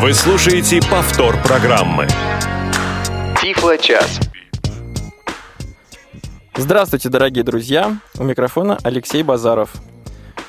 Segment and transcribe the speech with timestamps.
[0.00, 2.06] Вы слушаете повтор программы.
[3.42, 4.20] Тифло-час.
[6.56, 7.98] Здравствуйте, дорогие друзья!
[8.16, 9.72] У микрофона Алексей Базаров.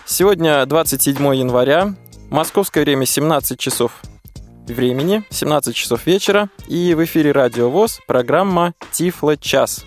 [0.05, 1.95] Сегодня 27 января,
[2.29, 3.93] московское время 17 часов
[4.67, 9.83] времени, 17 часов вечера, и в эфире Радио ВОЗ программа Тифло-час.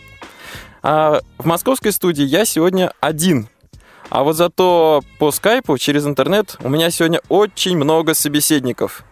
[0.83, 3.47] А в московской студии я сегодня один,
[4.11, 9.05] а вот зато по скайпу через интернет у меня сегодня очень много собеседников–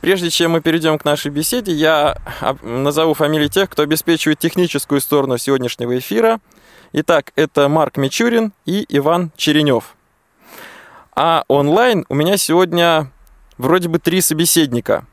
[0.00, 2.16] Прежде чем мы перейдем к нашей беседе, я
[2.62, 6.40] назову фамилии тех, кто обеспечивает техническую сторону сегодняшнего эфира.
[6.92, 9.94] Итак, это Марк Мичурин и Иван Черенев.
[11.14, 13.10] А онлайн у меня сегодня
[13.58, 15.04] вроде бы три собеседника.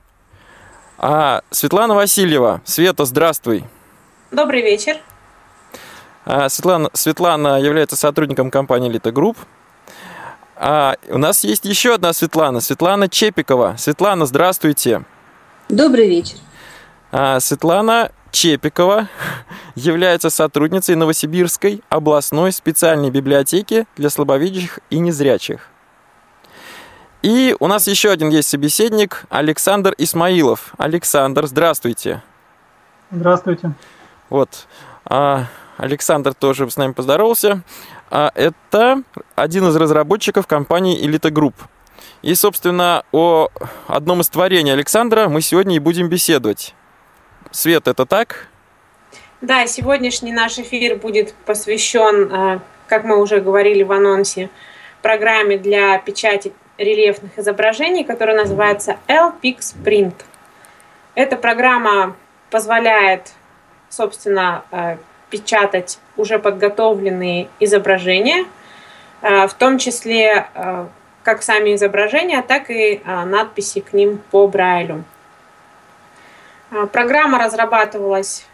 [0.97, 2.61] А Светлана Васильева.
[2.63, 3.65] Света, здравствуй.
[4.31, 4.97] Добрый вечер.
[6.25, 9.37] А Светлана, Светлана является сотрудником компании «Элита Групп».
[10.59, 13.75] А, у нас есть еще одна Светлана, Светлана Чепикова.
[13.77, 15.03] Светлана, здравствуйте.
[15.69, 16.37] Добрый вечер.
[17.11, 19.07] А, Светлана Чепикова
[19.75, 25.69] является сотрудницей Новосибирской областной специальной библиотеки для слабовидящих и незрячих.
[27.21, 30.73] И у нас еще один есть собеседник, Александр Исмаилов.
[30.77, 32.23] Александр, здравствуйте.
[33.11, 33.73] Здравствуйте.
[34.29, 34.67] Вот,
[35.05, 35.45] а,
[35.77, 37.61] Александр тоже с нами поздоровался
[38.09, 39.03] а это
[39.35, 41.53] один из разработчиков компании Elite Group.
[42.21, 43.49] И, собственно, о
[43.87, 46.73] одном из творений Александра мы сегодня и будем беседовать.
[47.51, 48.47] Свет, это так?
[49.41, 54.49] Да, сегодняшний наш эфир будет посвящен, а, как мы уже говорили в анонсе,
[55.01, 60.15] программе для печати рельефных изображений, которая называется LPix Print.
[61.13, 62.15] Эта программа
[62.49, 63.31] позволяет,
[63.89, 64.97] собственно, а,
[65.29, 68.45] печатать уже подготовленные изображения,
[69.21, 70.85] э, в том числе э,
[71.23, 75.03] как сами изображения, так и э, надписи к ним по Брайлю.
[76.91, 78.45] Программа разрабатывалась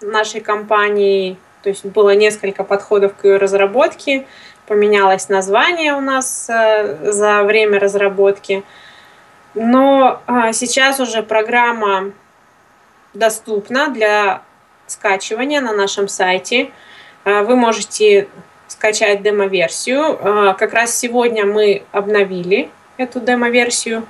[0.00, 4.26] нашей компанией, то есть было несколько подходов к ее разработке,
[4.66, 8.64] поменялось название у нас за время разработки,
[9.52, 10.22] но
[10.52, 12.12] сейчас уже программа
[13.12, 14.40] доступна для
[14.92, 16.70] скачивания на нашем сайте.
[17.24, 18.28] А, вы можете
[18.68, 20.18] скачать демо-версию.
[20.20, 24.06] А, как раз сегодня мы обновили эту демо-версию.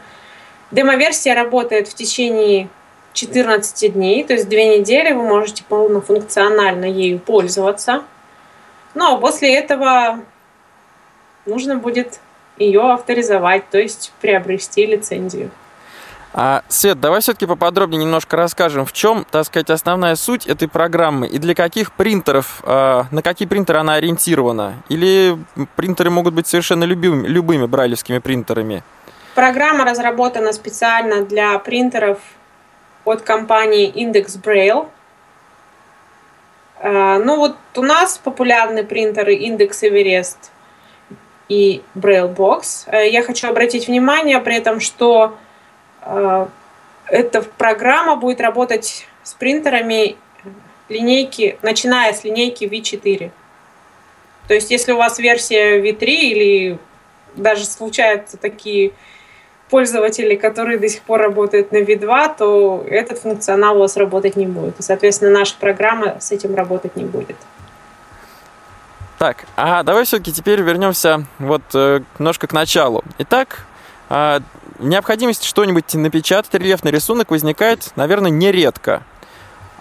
[0.70, 2.68] Демо-версия работает в течение
[3.12, 8.04] 14 дней, то есть две недели вы можете полнофункционально ею пользоваться.
[8.94, 10.20] Ну а после этого
[11.46, 12.20] нужно будет
[12.58, 15.50] ее авторизовать, то есть приобрести лицензию.
[16.34, 21.26] А, Свет, давай все-таки поподробнее немножко расскажем, в чем, так сказать, основная суть этой программы
[21.26, 24.82] и для каких принтеров, а, на какие принтеры она ориентирована?
[24.88, 25.36] Или
[25.76, 28.82] принтеры могут быть совершенно любыми, любыми брайлевскими принтерами?
[29.34, 32.18] Программа разработана специально для принтеров
[33.04, 34.88] от компании Index Braille.
[36.80, 40.38] А, ну вот у нас популярны принтеры Index Everest
[41.50, 42.84] и Braille Box.
[42.86, 45.41] Э, я хочу обратить внимание при этом, что Э,
[47.06, 50.16] эта программа будет работать с принтерами
[50.88, 53.30] линейки, начиная с линейки V4.
[54.48, 56.78] То есть, если у вас версия V3 или
[57.36, 58.92] даже случаются такие
[59.70, 64.46] пользователи, которые до сих пор работают на V2, то этот функционал у вас работать не
[64.46, 64.78] будет.
[64.78, 67.36] И, соответственно, наша программа с этим работать не будет.
[69.18, 73.02] Так, а давай все-таки теперь вернемся вот э, немножко к началу.
[73.18, 73.64] Итак,
[74.10, 74.40] а,
[74.82, 79.02] необходимость что-нибудь напечатать, рельефный рисунок возникает, наверное, нередко.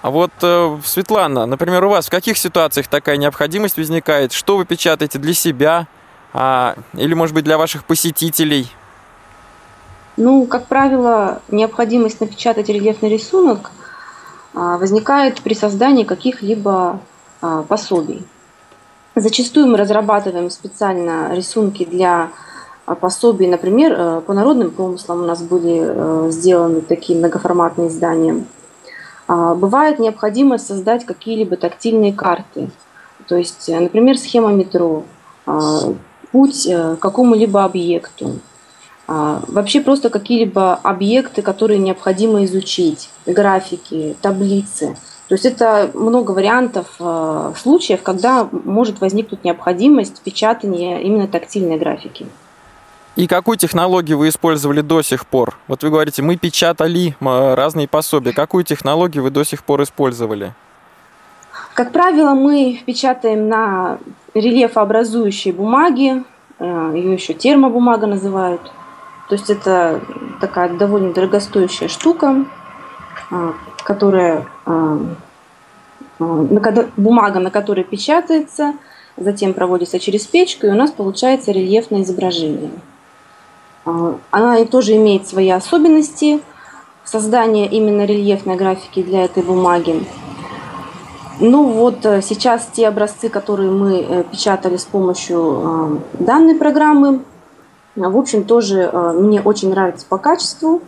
[0.01, 4.31] А вот, э, Светлана, например, у вас в каких ситуациях такая необходимость возникает?
[4.31, 5.87] Что вы печатаете для себя
[6.33, 8.71] а, или, может быть, для ваших посетителей?
[10.17, 13.71] Ну, как правило, необходимость напечатать рельефный рисунок
[14.53, 16.99] а, возникает при создании каких-либо
[17.41, 18.25] а, пособий.
[19.15, 22.29] Зачастую мы разрабатываем специально рисунки для
[22.95, 28.43] пособий, например, э, по народным помыслам у нас были э, сделаны такие многоформатные издания.
[29.31, 32.69] А, бывает необходимость создать какие-либо тактильные карты,
[33.27, 35.03] то есть, э, например, схема метро,
[35.45, 35.93] а,
[36.33, 38.39] путь к какому-либо объекту,
[39.07, 44.97] а, вообще просто какие-либо объекты, которые необходимо изучить, графики, таблицы.
[45.29, 46.99] То есть это много вариантов
[47.57, 52.25] случаев, когда может возникнуть необходимость печатания именно тактильной графики.
[53.15, 55.57] И какую технологию вы использовали до сих пор?
[55.67, 58.31] Вот вы говорите, мы печатали разные пособия.
[58.31, 60.53] Какую технологию вы до сих пор использовали?
[61.73, 63.97] Как правило, мы печатаем на
[64.33, 66.23] рельефообразующей бумаге,
[66.59, 68.61] э, ее еще термобумага называют.
[69.29, 70.01] То есть это
[70.41, 72.45] такая довольно дорогостоящая штука,
[73.29, 73.53] а,
[73.85, 74.99] которая а,
[76.19, 78.73] бумага, на которой печатается,
[79.15, 82.71] затем проводится через печку, и у нас получается рельефное изображение.
[83.85, 86.41] Она тоже имеет свои особенности
[87.03, 90.05] создания именно рельефной графики для этой бумаги.
[91.39, 97.21] Ну вот э, сейчас те образцы, которые мы э, печатали с помощью э, данной программы,
[97.95, 100.81] в общем, тоже мне очень нравится по качеству,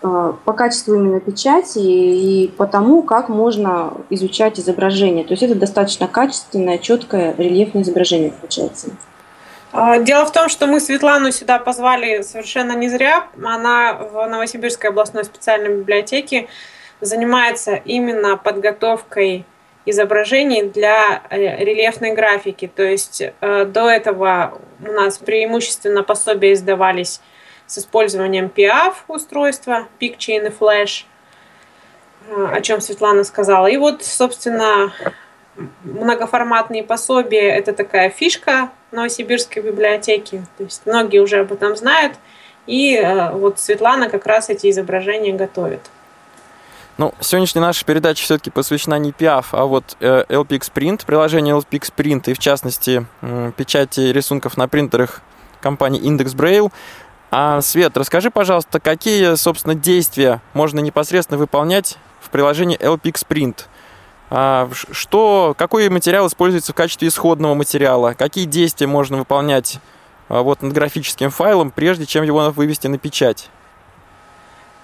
[0.00, 5.24] по качеству именно печати и по тому, как можно изучать изображение.
[5.24, 8.90] То есть это достаточно качественное, четкое рельефное изображение получается.
[9.78, 13.28] А, дело в том, что мы Светлану сюда позвали совершенно не зря.
[13.44, 16.48] Она в Новосибирской областной специальной библиотеке
[17.02, 19.44] занимается именно подготовкой
[19.84, 22.72] изображений для э, рельефной графики.
[22.74, 27.20] То есть э, до этого у нас преимущественно пособия издавались
[27.66, 31.04] с использованием PIAF устройства, Picture in Flash,
[32.30, 33.66] э, о чем Светлана сказала.
[33.66, 34.90] И вот, собственно,
[35.84, 40.44] многоформатные пособия– это такая фишка Новосибирской библиотеки.
[40.58, 42.14] То есть многие уже об этом знают.
[42.66, 43.00] И
[43.32, 45.80] вот Светлана как раз эти изображения готовит.
[46.98, 51.92] Ну, сегодняшняя наша передача все-таки посвящена не PIAF, а вот э, LPX Print, приложение LPX
[51.94, 53.04] Print и, в частности,
[53.58, 55.20] печати рисунков на принтерах
[55.60, 56.72] компании Index Braille.
[57.30, 63.66] А, Свет, расскажи, пожалуйста, какие, собственно, действия можно непосредственно выполнять в приложении LPX Print?
[64.28, 68.14] А, что, какой материал используется в качестве исходного материала?
[68.14, 69.78] Какие действия можно выполнять
[70.28, 73.48] а, вот над графическим файлом, прежде чем его вывести на печать?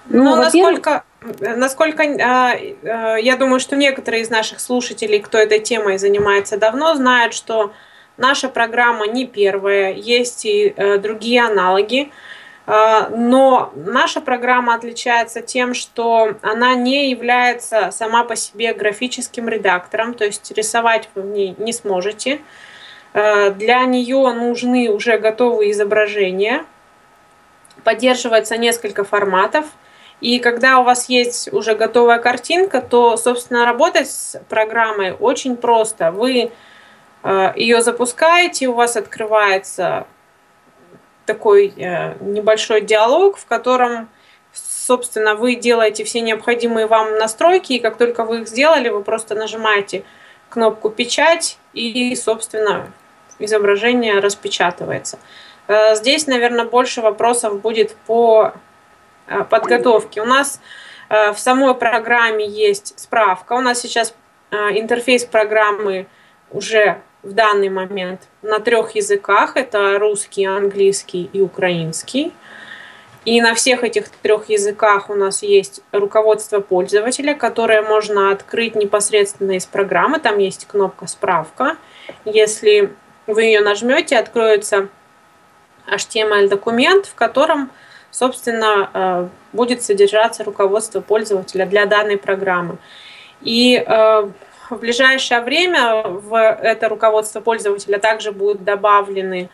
[0.07, 1.03] Ну, ну насколько,
[1.39, 7.33] насколько э, я думаю, что некоторые из наших слушателей, кто этой темой занимается давно, знают,
[7.33, 7.71] что
[8.17, 12.11] наша программа не первая, есть и э, другие аналоги.
[12.65, 20.13] Э, но наша программа отличается тем, что она не является сама по себе графическим редактором,
[20.13, 22.41] то есть рисовать вы в ней не сможете.
[23.13, 26.65] Э, для нее нужны уже готовые изображения.
[27.83, 29.65] Поддерживается несколько форматов–
[30.23, 36.11] и когда у вас есть уже готовая картинка, то, собственно, работать с программой очень просто.
[36.11, 36.49] Вы
[37.23, 40.07] э, ее запускаете, у вас открывается
[41.25, 44.09] такой э, небольшой диалог, в котором,
[44.53, 49.35] собственно, вы делаете все необходимые вам настройки, и как только вы их сделали, вы просто
[49.35, 50.03] нажимаете
[50.49, 52.91] кнопку «Печать», и, собственно,
[53.39, 55.17] изображение распечатывается.
[55.67, 58.53] Э, здесь, наверное, больше вопросов будет по
[59.27, 60.19] Э, подготовки.
[60.19, 60.59] У нас
[61.09, 63.53] в самой программе есть справка.
[63.53, 64.15] У нас сейчас
[64.51, 66.07] интерфейс программы
[66.49, 69.55] уже в данный момент на трех языках.
[69.55, 72.33] Это русский, английский и украинский.
[73.25, 79.53] И на всех этих трех языках у нас есть руководство пользователя, которое можно открыть непосредственно
[79.53, 80.19] из программы.
[80.19, 81.77] Там есть кнопка «Справка».
[82.25, 82.93] Если
[83.25, 84.89] вы ее нажмете, откроется
[85.87, 87.71] HTML-документ, в котором
[88.13, 92.77] собственно, э, будет содержаться руководство пользователя для данной программы.
[93.41, 94.29] И э,
[94.73, 99.49] в ближайшее время в это руководство пользователя также будут добавлены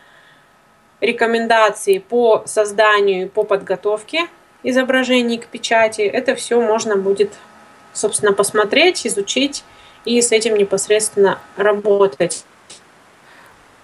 [1.00, 4.28] рекомендации по созданию и по подготовке
[4.62, 6.02] изображений к печати.
[6.02, 7.32] Это все можно будет,
[7.92, 9.64] собственно, посмотреть, изучить
[10.04, 12.44] и с этим непосредственно работать.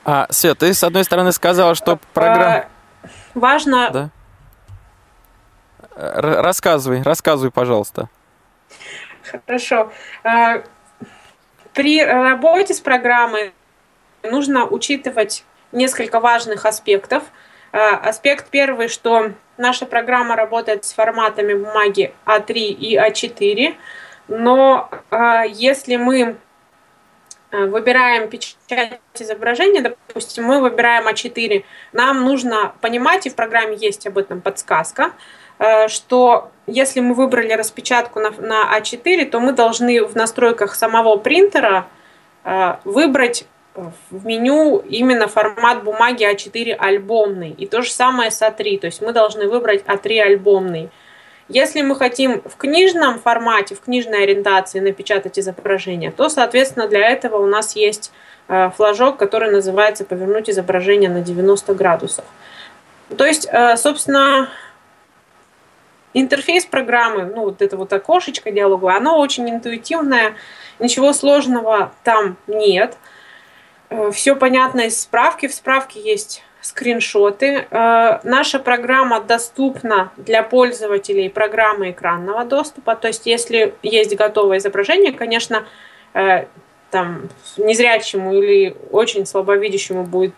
[0.05, 2.67] А, Свет, ты с одной стороны сказала, что программа...
[3.35, 4.11] Важно да?
[5.97, 8.09] Рассказывай, рассказывай, пожалуйста.
[9.47, 9.91] Хорошо.
[11.77, 13.53] При работе с программой
[14.23, 17.25] нужно учитывать несколько важных аспектов.
[17.71, 23.75] А, аспект первый, что наша программа работает с форматами бумаги А3 и А4,
[24.29, 26.39] но а, если мы
[27.53, 34.17] выбираем печать изображения, допустим, мы выбираем А4, нам нужно понимать, и в программе есть об
[34.17, 35.46] этом подсказка, Э,
[35.89, 41.87] что если мы выбрали распечатку на, на А4, то мы должны в настройках самого принтера
[42.45, 43.47] э, выбрать
[44.11, 47.51] в меню именно формат бумаги А4 альбомный.
[47.51, 50.89] И то же самое с А3, то есть мы должны выбрать А3 альбомный.
[51.49, 57.37] Если мы хотим в книжном формате, в книжной ориентации напечатать изображение, то, соответственно, для этого
[57.37, 58.11] у нас есть
[58.49, 62.25] э, флажок, который называется «Повернуть изображение на 90 градусов».
[63.17, 64.49] То есть, собственно,
[66.19, 70.35] Интерфейс программы, ну вот это вот окошечко диалоговое, оно очень интуитивное,
[70.79, 72.97] ничего сложного там нет.
[73.91, 75.47] Э, Все понятно из справки.
[75.47, 77.67] В справке есть скриншоты.
[77.71, 82.97] Э, наша программа доступна для пользователей программы экранного доступа.
[82.97, 85.67] То есть, если есть готовое изображение, конечно,
[86.15, 86.47] э,
[86.91, 90.33] там незрячему или очень слабовидящему будет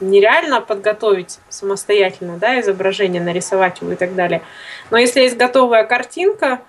[0.00, 4.42] нереально подготовить самостоятельно да, изображение, нарисовать его и так далее.
[4.90, 6.60] Но если есть готовая картинка,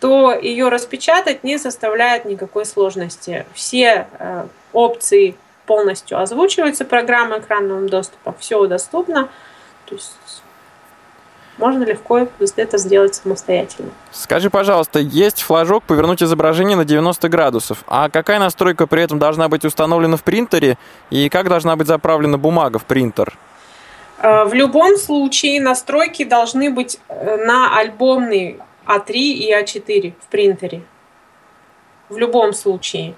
[0.00, 3.44] то ее распечатать не составляет никакой сложности.
[3.54, 5.36] Все э, опции
[5.66, 9.28] полностью озвучивается программа экранного доступа, все доступно.
[9.86, 10.12] То есть
[11.60, 12.26] можно легко
[12.56, 13.90] это сделать самостоятельно.
[14.10, 17.84] Скажи, пожалуйста, есть флажок повернуть изображение на 90 градусов.
[17.86, 20.78] А какая настройка при этом должна быть установлена в принтере
[21.10, 23.36] и как должна быть заправлена бумага в принтер?
[24.18, 30.82] Э, в любом случае настройки должны быть э, на альбомный А3 и А4 в принтере.
[32.08, 33.14] В любом случае.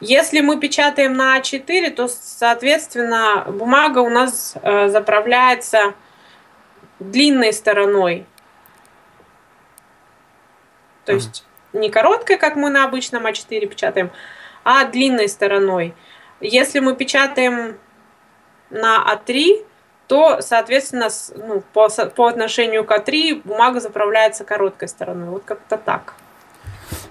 [0.00, 5.94] Если мы печатаем на А4, то, соответственно, бумага у нас э, заправляется
[6.98, 8.26] длинной стороной.
[11.04, 14.10] То есть не короткой, как мы на обычном А4 печатаем,
[14.64, 15.94] а длинной стороной.
[16.40, 17.78] Если мы печатаем
[18.70, 19.66] на А3,
[20.06, 25.28] то, соответственно, ну, по, по отношению к А3 бумага заправляется короткой стороной.
[25.28, 26.14] Вот как-то так.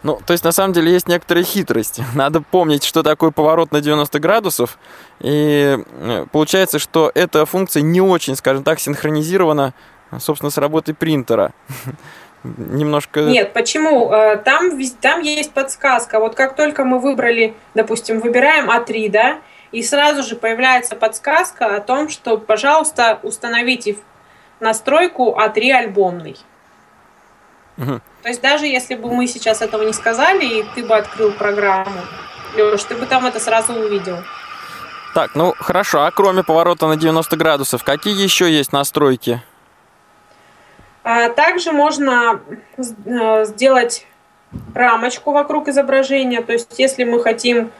[0.03, 2.03] Ну, то есть, на самом деле, есть некоторые хитрости.
[2.15, 4.77] Надо помнить, что такое поворот на 90 градусов.
[5.21, 9.73] И э, получается, что эта функция не очень, скажем так, синхронизирована,
[10.19, 11.53] собственно, с работой принтера.
[12.43, 13.21] Немножко...
[13.21, 14.11] Нет, почему?
[14.11, 16.19] Э, там, там есть подсказка.
[16.19, 19.39] Вот как только мы выбрали, допустим, выбираем А3, да,
[19.71, 23.97] и сразу же появляется подсказка о том, что, пожалуйста, установите
[24.59, 26.37] настройку А3 альбомный.
[27.77, 28.01] Угу.
[28.23, 32.01] То есть даже если бы мы сейчас этого не сказали, и ты бы открыл программу,
[32.55, 34.17] Леш, ты бы там это сразу увидел.
[35.13, 39.41] Так, ну хорошо, а кроме поворота на 90 градусов, какие еще есть настройки?
[41.03, 42.41] А также можно
[42.77, 44.07] э, сделать
[44.73, 46.41] рамочку вокруг изображения.
[46.41, 47.71] То есть если мы хотим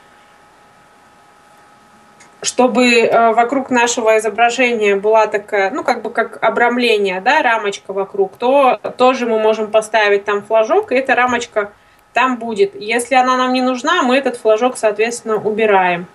[2.44, 8.36] чтобы э, вокруг нашего изображения была такая, ну, как бы как обрамление, да, рамочка вокруг,
[8.38, 11.72] то тоже мы можем поставить там флажок, и эта рамочка
[12.14, 12.76] там будет.
[12.76, 16.06] Если она нам не нужна, мы этот флажок, соответственно, убираем.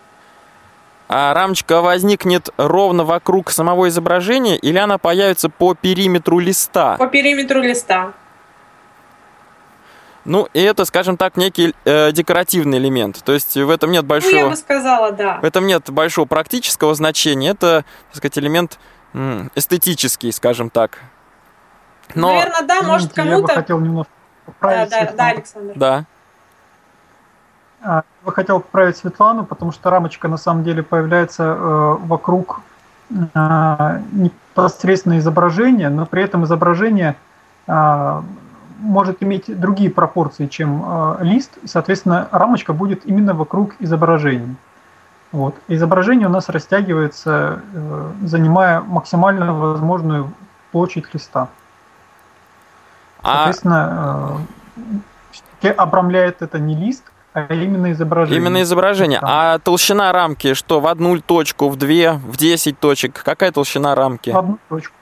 [1.08, 6.97] А рамочка возникнет ровно вокруг самого изображения или она появится по периметру листа?
[6.99, 8.12] По периметру листа.
[10.28, 13.25] Ну, и это, скажем так, некий э, декоративный элемент.
[13.25, 14.32] То есть в этом нет большого...
[14.32, 15.38] Ну, я бы сказала, да.
[15.40, 17.50] В этом нет большого практического значения.
[17.50, 18.78] Это, так сказать, элемент
[19.54, 20.99] эстетический, скажем так.
[22.14, 22.28] Но...
[22.28, 23.37] Наверное, да, может, кому-то...
[23.37, 24.12] Я бы хотел немножко
[24.44, 25.73] поправить да, да, да, Александр.
[25.76, 26.04] Да.
[27.80, 32.61] А, я бы хотел поправить Светлану, потому что рамочка на самом деле появляется э, вокруг
[33.11, 37.16] э, непосредственно изображения, но при этом изображение
[37.66, 38.23] э,
[38.78, 44.54] может иметь другие пропорции, чем э, лист, и, соответственно, рамочка будет именно вокруг изображения.
[45.32, 45.54] Вот.
[45.68, 50.32] Изображение у нас растягивается, э, занимая максимально возможную
[50.73, 51.49] площадь листа.
[53.23, 54.38] А соответственно,
[55.62, 57.04] э, обрамляет это не лист,
[57.35, 58.40] а именно изображение.
[58.40, 59.20] Именно изображение.
[59.20, 59.54] Да.
[59.54, 63.23] А толщина рамки что, в одну точку, в две, в десять точек?
[63.23, 64.30] Какая толщина рамки?
[64.30, 64.94] В одну точку.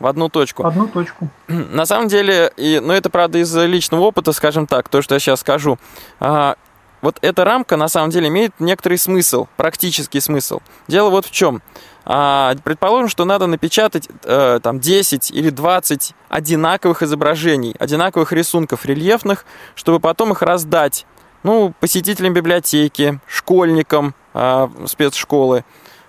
[0.00, 0.62] В одну точку.
[0.62, 1.28] В одну точку.
[1.48, 5.18] На самом деле, и, ну это правда из личного опыта, скажем так, то, что я
[5.18, 5.78] сейчас скажу.
[6.20, 6.56] А,
[7.04, 10.60] вот эта рамка на самом деле имеет некоторый смысл, практический смысл.
[10.88, 11.60] Дело вот в чем.
[12.06, 19.44] А, предположим, что надо напечатать а, там 10 или 20 одинаковых изображений, одинаковых рисунков рельефных,
[19.74, 21.06] чтобы потом их раздать
[21.42, 25.64] ну, посетителям библиотеки, школьникам а, спецшколы,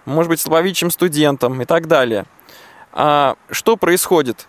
[0.06, 2.26] может быть, слабовидящим студентам и так далее.
[2.96, 4.48] А что происходит?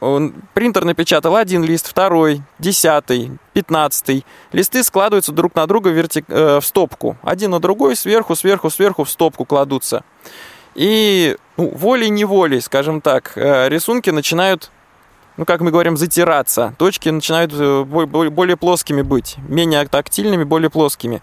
[0.00, 4.24] Он, принтер напечатал один лист, второй, десятый, пятнадцатый.
[4.52, 6.24] Листы складываются друг на друга верти...
[6.28, 7.16] э, в стопку.
[7.22, 10.04] Один на другой, сверху, сверху, сверху в стопку кладутся.
[10.76, 14.70] И ну, волей-неволей, скажем так, э, рисунки начинают,
[15.36, 16.76] ну, как мы говорим, затираться.
[16.78, 21.20] Точки начинают э, более плоскими быть, менее тактильными, более плоскими.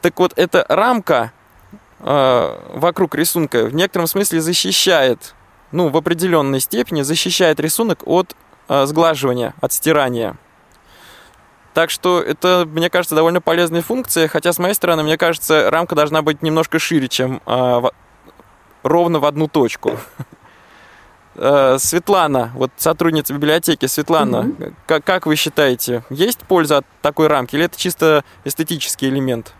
[0.00, 1.32] Так вот, эта рамка
[1.98, 5.34] э, вокруг рисунка в некотором смысле защищает
[5.72, 8.34] ну, в определенной степени защищает рисунок от
[8.68, 10.36] э, сглаживания, от стирания.
[11.74, 15.96] Так что это, мне кажется, довольно полезная функция, хотя с моей стороны, мне кажется, рамка
[15.96, 17.92] должна быть немножко шире, чем э, в,
[18.82, 19.98] ровно в одну точку.
[21.36, 24.74] Э, Светлана, вот сотрудница библиотеки, Светлана, mm-hmm.
[24.86, 29.52] как, как вы считаете, есть польза от такой рамки или это чисто эстетический элемент?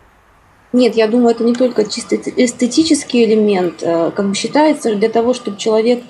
[0.75, 3.75] Нет, я думаю, это не только чисто эстетический элемент.
[3.81, 6.03] Э, как бы считается, для того, чтобы человек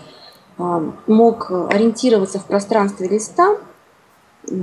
[0.57, 3.57] э, мог ориентироваться в пространстве листа,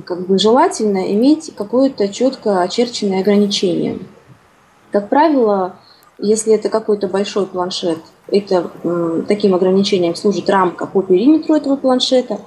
[0.05, 4.01] как бы желательно иметь какое-то четко очерченное ограничение.
[4.91, 5.77] Как правило,
[6.19, 8.73] если это какой-то большой планшет, это
[9.29, 12.41] таким ограничением служит рамка по периметру этого планшета.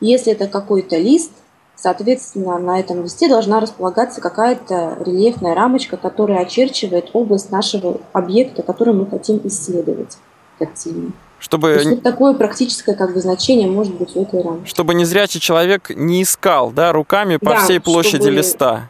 [0.00, 1.32] Если это какой-то лист,
[1.80, 8.94] соответственно, на этом листе должна располагаться какая-то рельефная рамочка, которая очерчивает область нашего объекта, который
[8.94, 10.18] мы хотим исследовать
[10.58, 11.12] тактильно.
[11.38, 11.72] Чтобы...
[11.72, 14.68] То есть вот такое практическое как бы значение может быть у этой рамки.
[14.68, 18.36] Чтобы незрячий человек не искал да, руками по да, всей площади чтобы...
[18.36, 18.88] листа.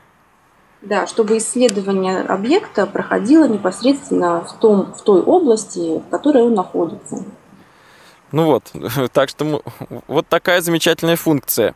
[0.82, 7.22] Да, чтобы исследование объекта проходило непосредственно в, том, в той области, в которой он находится.
[8.32, 8.64] Ну вот,
[9.12, 9.62] так что
[10.08, 11.74] вот такая замечательная функция.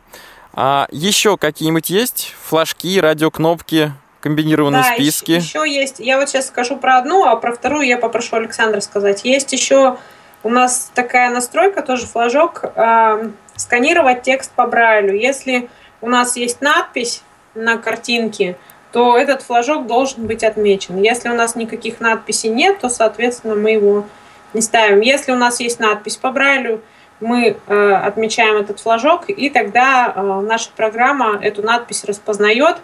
[0.55, 5.31] А еще какие-нибудь есть флажки, радиокнопки, комбинированные да, списки?
[5.31, 5.99] Еще, еще есть.
[5.99, 9.25] Я вот сейчас скажу про одну, а про вторую я попрошу Александра сказать.
[9.25, 9.97] Есть еще
[10.43, 15.13] у нас такая настройка, тоже флажок, э, сканировать текст по Брайлю.
[15.13, 15.69] Если
[15.99, 17.21] у нас есть надпись
[17.53, 18.57] на картинке,
[18.93, 21.01] то этот флажок должен быть отмечен.
[21.01, 24.05] Если у нас никаких надписей нет, то, соответственно, мы его
[24.53, 25.01] не ставим.
[25.01, 26.81] Если у нас есть надпись по Брайлю,
[27.19, 32.77] мы э, отмечаем этот флажок, и тогда э, наша программа эту надпись распознает.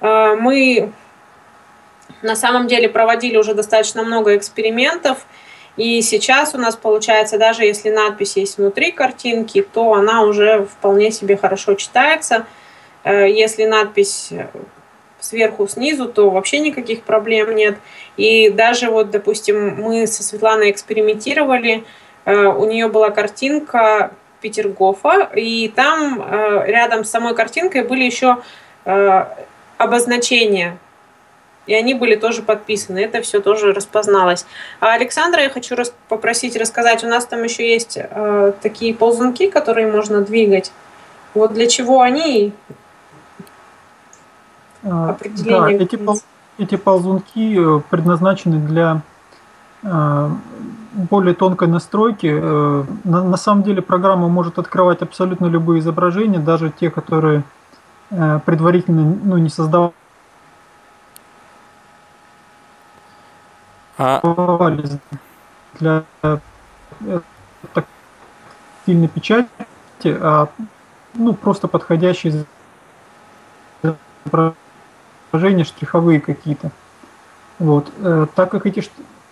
[0.00, 0.92] Э, мы
[2.22, 5.26] на самом деле проводили уже достаточно много экспериментов,
[5.76, 11.10] и сейчас у нас получается, даже если надпись есть внутри картинки, то она уже вполне
[11.10, 12.46] себе хорошо читается.
[13.02, 14.30] Э, если надпись
[15.20, 17.78] сверху, снизу, то вообще никаких проблем нет.
[18.16, 21.84] И даже вот, допустим, мы со Светланой экспериментировали,
[22.26, 28.38] у нее была картинка Петергофа, и там э, рядом с самой картинкой были еще
[29.76, 30.78] обозначения
[31.70, 32.98] и они были тоже подписаны.
[32.98, 34.44] Это все тоже распозналось.
[34.80, 37.04] А Александра я хочу рас- попросить рассказать.
[37.04, 40.72] У нас там еще есть э, такие ползунки, которые можно двигать.
[41.32, 42.52] Вот для чего они?
[44.82, 46.20] А, да, эти, пол,
[46.58, 49.02] эти ползунки э, предназначены для
[49.84, 50.28] э,
[50.92, 52.30] более тонкой настройки.
[52.32, 57.42] Э, на, на самом деле программа может открывать абсолютно любые изображения, даже те, которые
[58.10, 59.92] э, предварительно ну, не создавали
[63.98, 64.20] А...
[65.78, 66.04] для
[67.74, 69.48] тактильной печати,
[70.04, 70.48] а
[71.14, 72.46] ну, просто подходящие
[74.24, 76.70] изображения, штриховые какие-то.
[77.58, 77.92] Вот.
[77.98, 78.82] Э, так как эти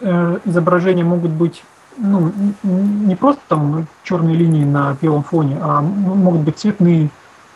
[0.01, 1.63] э, изображения могут быть
[1.97, 2.33] ну,
[2.63, 7.11] не просто там черные линии на белом фоне, а могут быть цветные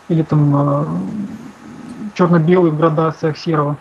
[0.09, 0.85] или там э,
[2.13, 3.77] черно-белые в градациях серого.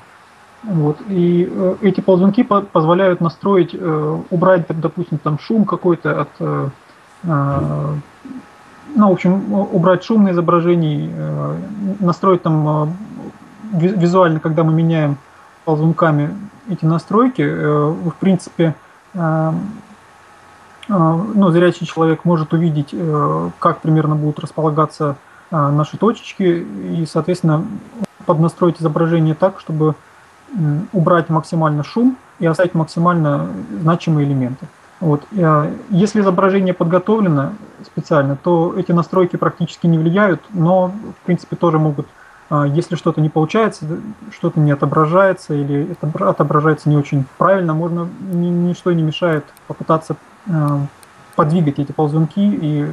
[0.63, 0.99] Вот.
[1.09, 3.75] И э, эти ползунки по позволяют настроить,
[4.31, 6.29] убрать, допустим, там шум какой-то от,
[8.95, 11.11] ну, в общем, убрать шум на изображении,
[12.01, 12.95] настроить там
[13.73, 15.17] визуально, когда мы меняем
[15.65, 16.37] ползунками
[16.69, 18.75] эти настройки, э, в принципе,
[19.15, 19.53] э,
[20.89, 20.93] э,
[21.35, 22.95] ну, зрячий человек может увидеть,
[23.59, 25.17] как примерно будут располагаться
[25.51, 27.65] наши точечки, и, соответственно,
[28.25, 29.95] поднастроить изображение так, чтобы
[30.93, 33.49] убрать максимально шум и оставить максимально
[33.83, 34.67] значимые элементы.
[35.01, 35.25] Вот.
[35.91, 37.53] Если изображение подготовлено
[37.85, 42.07] специально, то эти настройки практически не влияют, но в принципе тоже могут,
[42.75, 43.87] если что-то не получается,
[44.31, 50.51] что-то не отображается или это отображается не очень правильно, можно ничто не мешает попытаться э,
[51.35, 52.87] подвигать эти ползунки и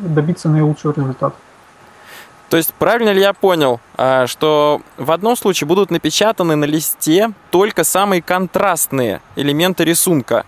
[0.00, 1.34] добиться наилучшего результата.
[2.50, 7.32] То есть правильно ли я понял, а, что в одном случае будут напечатаны на листе
[7.50, 10.44] только самые контрастные элементы рисунка,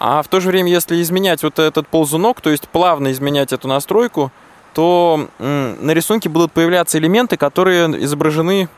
[0.00, 3.68] а в то же время, если изменять вот этот ползунок, то есть плавно изменять эту
[3.68, 4.32] настройку,
[4.74, 8.68] то на рисунке будут появляться элементы, которые изображены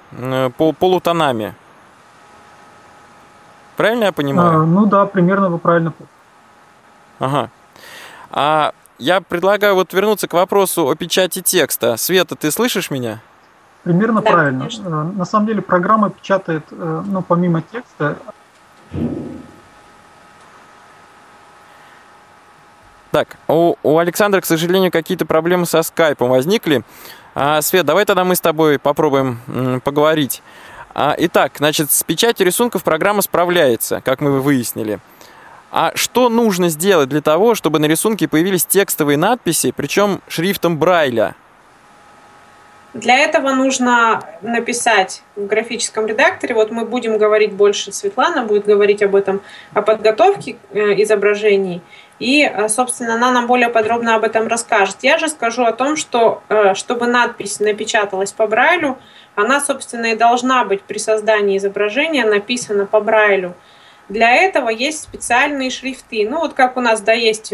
[0.56, 1.54] полутонами.
[3.76, 4.62] Правильно я понимаю?
[4.62, 5.92] А, ну да, примерно вы правильно.
[7.18, 7.50] Ага.
[8.30, 11.96] А я предлагаю вот вернуться к вопросу о печати текста.
[11.96, 13.20] Света, ты слышишь меня?
[13.82, 14.60] Примерно да, правильно.
[14.60, 14.88] Конечно.
[14.88, 18.16] Э, на самом деле программа печатает, э, ну, помимо текста...
[23.16, 26.82] Так, у, у Александра, к сожалению, какие-то проблемы со скайпом возникли.
[27.34, 30.42] А, Свет, давай тогда мы с тобой попробуем м, поговорить.
[30.94, 34.98] А, итак, значит, с печатью рисунков программа справляется, как мы выяснили.
[35.72, 41.36] А что нужно сделать для того, чтобы на рисунке появились текстовые надписи, причем шрифтом Брайля?
[42.96, 49.02] Для этого нужно написать в графическом редакторе, вот мы будем говорить больше, Светлана будет говорить
[49.02, 49.42] об этом,
[49.74, 51.82] о подготовке э, изображений,
[52.18, 54.98] и, э, собственно, она нам более подробно об этом расскажет.
[55.02, 58.98] Я же скажу о том, что э, чтобы надпись напечаталась по Брайлю,
[59.34, 63.54] она, собственно, и должна быть при создании изображения написана по Брайлю.
[64.08, 66.28] Для этого есть специальные шрифты.
[66.28, 67.52] Ну, вот как у нас, да, есть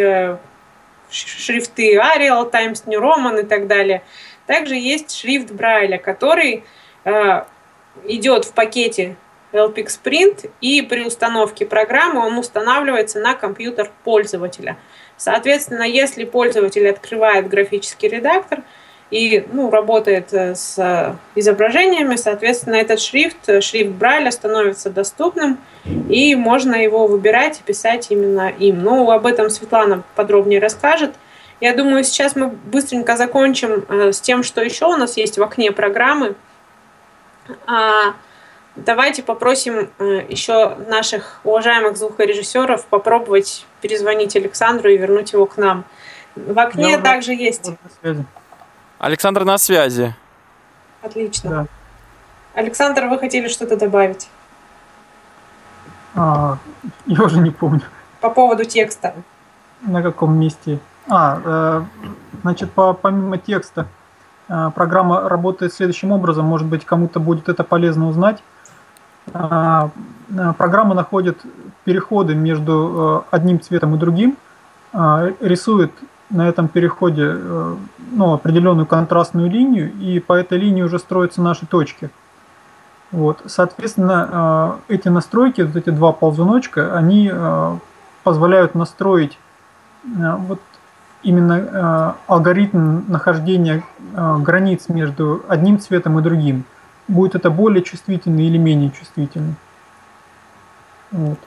[1.10, 4.02] шрифты Arial, Times New Roman и так далее–
[4.46, 6.64] также есть шрифт Брайля, который
[7.04, 7.44] э,
[8.04, 9.16] идет в пакете
[9.52, 14.76] LPX Print, и при установке программы он устанавливается на компьютер пользователя.
[15.16, 18.62] Соответственно, если пользователь открывает графический редактор
[19.10, 25.58] и ну, работает э, с изображениями, соответственно, этот шрифт, шрифт Брайля становится доступным,
[26.08, 28.82] и можно его выбирать и писать именно им.
[28.82, 31.12] Ну, об этом Светлана подробнее расскажет.
[31.60, 35.42] Я думаю, сейчас мы быстренько закончим э, с тем, что еще у нас есть в
[35.42, 36.34] окне программы.
[38.76, 45.84] Давайте попросим э, еще наших уважаемых звукорежиссеров попробовать перезвонить Александру и вернуть его к нам.
[46.36, 47.70] В окне Я также есть.
[48.98, 50.14] Александр на связи.
[51.02, 51.50] Отлично.
[51.50, 51.66] Да.
[52.54, 54.28] Александр, вы хотели что-то добавить?
[56.14, 56.56] А,
[57.06, 57.82] я уже не помню.
[58.20, 59.14] По поводу текста.
[59.82, 60.78] На каком месте?
[61.08, 62.10] А, э,
[62.42, 63.86] значит, по, помимо текста,
[64.48, 68.42] э, программа работает следующим образом, может быть, кому-то будет это полезно узнать.
[69.26, 69.88] Э,
[70.56, 71.38] программа находит
[71.84, 74.36] переходы между одним цветом и другим,
[74.94, 75.90] рисует
[76.30, 77.36] на этом переходе
[78.12, 82.08] ну, определенную контрастную линию, и по этой линии уже строятся наши точки.
[83.10, 83.40] Вот.
[83.46, 87.30] Соответственно, эти настройки, вот эти два ползуночка, они
[88.22, 89.38] позволяют настроить
[90.04, 90.60] вот
[91.22, 96.64] именно э, алгоритм нахождения э, границ между одним цветом и другим.
[97.08, 99.54] Будет это более чувствительный или менее чувствительный.
[101.10, 101.38] Вот.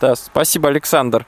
[0.00, 1.26] Да, спасибо, Александр.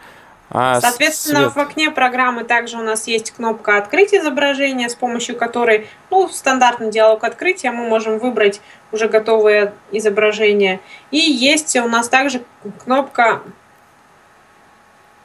[0.52, 1.54] А, Соответственно, Свет.
[1.54, 6.90] в окне программы также у нас есть кнопка «Открыть изображение», с помощью которой, ну, стандартный
[6.90, 10.80] диалог открытия, мы можем выбрать уже готовые изображения.
[11.12, 12.42] И есть у нас также
[12.83, 13.42] кнопка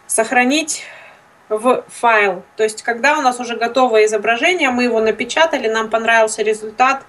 [0.06, 0.84] «Сохранить
[1.50, 2.44] в файл.
[2.56, 7.04] То есть, когда у нас уже готовое изображение, мы его напечатали, нам понравился результат,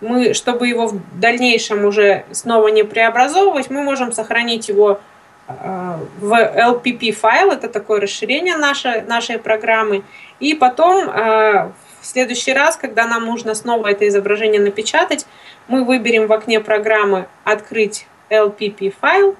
[0.00, 5.00] мы, чтобы его в дальнейшем уже снова не преобразовывать, мы можем сохранить его
[5.48, 10.02] э, в LPP файл, это такое расширение нашей, нашей программы,
[10.38, 15.26] и потом э, в следующий раз, когда нам нужно снова это изображение напечатать,
[15.68, 19.36] мы выберем в окне программы «Открыть LPP файл»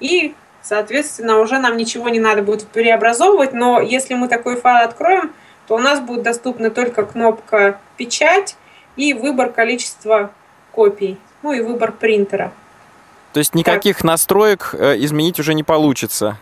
[0.00, 5.34] и Соответственно, уже нам ничего не надо будет преобразовывать, но если мы такой файл откроем,
[5.66, 8.56] то у нас будет доступна только кнопка «Печать»
[8.96, 10.30] и выбор количества
[10.72, 12.52] копий, ну и выбор принтера.
[13.32, 14.04] То есть никаких так.
[14.04, 16.38] настроек э, изменить уже не получится?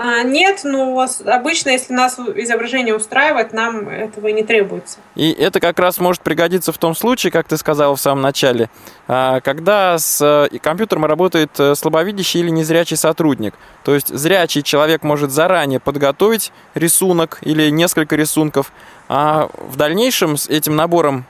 [0.00, 4.98] А, нет, но у вас обычно, если нас изображение устраивает, нам этого и не требуется.
[5.16, 8.70] И это как раз может пригодиться в том случае, как ты сказал в самом начале,
[9.08, 13.54] а, когда с э, компьютером работает э, слабовидящий или незрячий сотрудник.
[13.82, 18.70] То есть зрячий человек может заранее подготовить рисунок или несколько рисунков,
[19.08, 21.24] а в дальнейшем с этим набором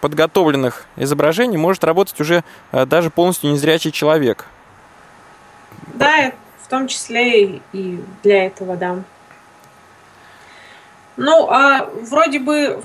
[0.00, 4.46] подготовленных изображений может работать уже э, даже полностью незрячий человек.
[5.94, 6.32] Да,
[6.68, 8.98] в том числе и для этого, да.
[11.16, 12.82] Ну, а вроде бы,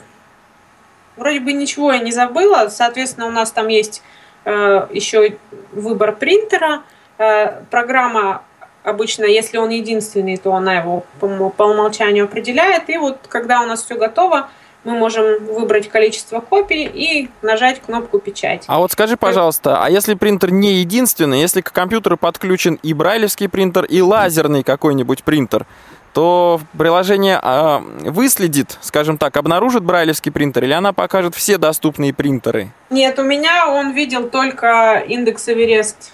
[1.18, 2.70] вроде бы ничего я не забыла.
[2.70, 4.02] Соответственно, у нас там есть
[4.46, 5.38] э, еще
[5.74, 6.84] выбор принтера.
[7.18, 8.44] Э, программа
[8.84, 12.90] обычно, если он единственный, то она его по, по умолчанию определяет.
[12.90, 14.50] И вот когда у нас все готово,
[14.84, 18.64] мы можем выбрать количество копий и нажать кнопку «Печать».
[18.68, 23.48] А вот скажи, пожалуйста, а если принтер не единственный, если к компьютеру подключен и брайлевский
[23.48, 25.66] принтер, и лазерный какой-нибудь принтер,
[26.14, 32.72] то приложение э, выследит, скажем так, обнаружит брайлевский принтер, или она покажет все доступные принтеры?
[32.90, 36.12] Нет, у меня он видел только индекс Everest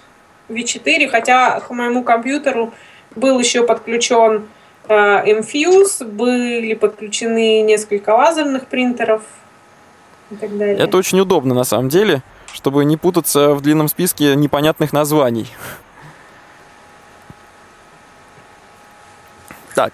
[0.48, 2.72] V4, хотя к моему компьютеру
[3.14, 4.48] был еще подключен
[4.90, 9.22] Infuse, были подключены несколько лазерных принтеров
[10.30, 10.78] и так далее.
[10.78, 12.22] Это очень удобно на самом деле,
[12.52, 15.48] чтобы не путаться в длинном списке непонятных названий.
[19.74, 19.92] Так,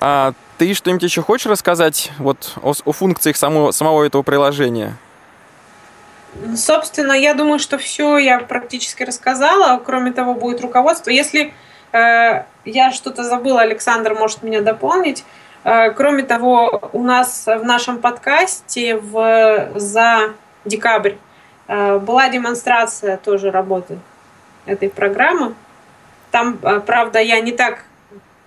[0.00, 4.96] а ты что-нибудь еще хочешь рассказать вот о, о функциях самого, самого этого приложения?
[6.56, 9.78] Собственно, я думаю, что все я практически рассказала.
[9.84, 11.10] Кроме того, будет руководство.
[11.10, 11.52] Если
[11.92, 15.24] я что-то забыла, Александр может меня дополнить.
[15.64, 21.14] Э, кроме того, у нас в нашем подкасте в, за декабрь
[21.68, 23.98] э, была демонстрация тоже работы
[24.66, 25.54] этой программы.
[26.30, 27.84] Там, э, правда, я не так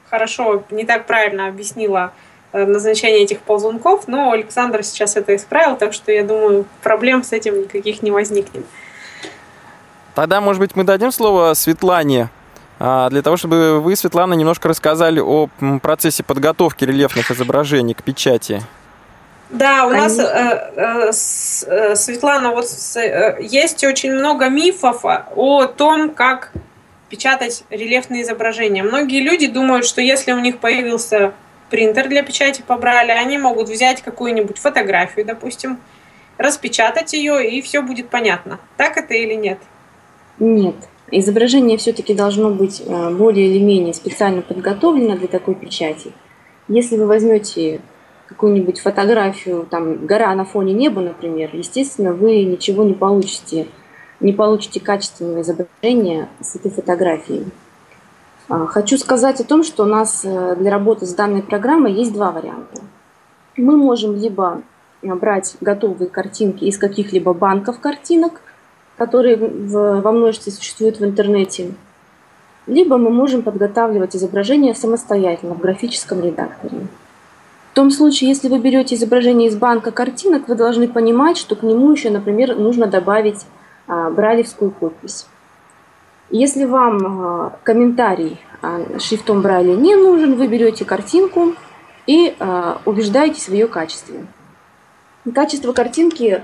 [0.09, 2.13] хорошо, не так правильно объяснила
[2.51, 7.61] назначение этих ползунков, но Александр сейчас это исправил, так что я думаю, проблем с этим
[7.61, 8.63] никаких не возникнет.
[10.13, 12.29] Тогда, может быть, мы дадим слово Светлане
[12.83, 15.47] для того, чтобы вы, Светлана, немножко рассказали о
[15.81, 18.61] процессе подготовки рельефных изображений к печати.
[19.53, 22.65] Да, у нас, э, э, э, Светлана, вот
[23.39, 26.51] есть очень много мифов о том, как
[27.09, 28.81] печатать рельефные изображения.
[28.81, 31.33] Многие люди думают, что если у них появился
[31.69, 35.79] принтер для печати по Брайлю, они могут взять какую-нибудь фотографию, допустим,
[36.39, 38.59] распечатать ее, и все будет понятно.
[38.75, 39.59] Так это или нет?
[40.39, 40.75] Нет.
[41.15, 46.11] Изображение все-таки должно быть э, более или менее специально подготовлено для такой печати.
[46.67, 47.81] Если вы возьмете
[48.25, 53.67] какую-нибудь фотографию, там, гора на фоне неба, например, естественно, вы ничего не получите,
[54.21, 57.45] не получите качественного изображения с этой фотографией.
[58.49, 62.13] А, хочу сказать о том, что у нас э, для работы с данной программой есть
[62.13, 62.81] два варианта.
[63.55, 64.63] Мы можем либо
[65.03, 68.41] брать готовые картинки из каких-либо банков картинок–
[68.97, 71.73] которые в, во множестве существуют в интернете,
[72.67, 76.87] либо мы можем подготавливать изображение самостоятельно в графическом редакторе.
[77.71, 81.63] В том случае, если вы берете изображение из банка картинок, вы должны понимать, что к
[81.63, 83.45] нему еще, например, нужно добавить
[83.87, 85.25] а, брайлевскую подпись.
[86.29, 91.53] Если вам а, комментарий а, шрифтом Брайля не нужен, вы берете картинку
[92.05, 94.25] и а, убеждаетесь в ее качестве.
[95.33, 96.43] Качество картинки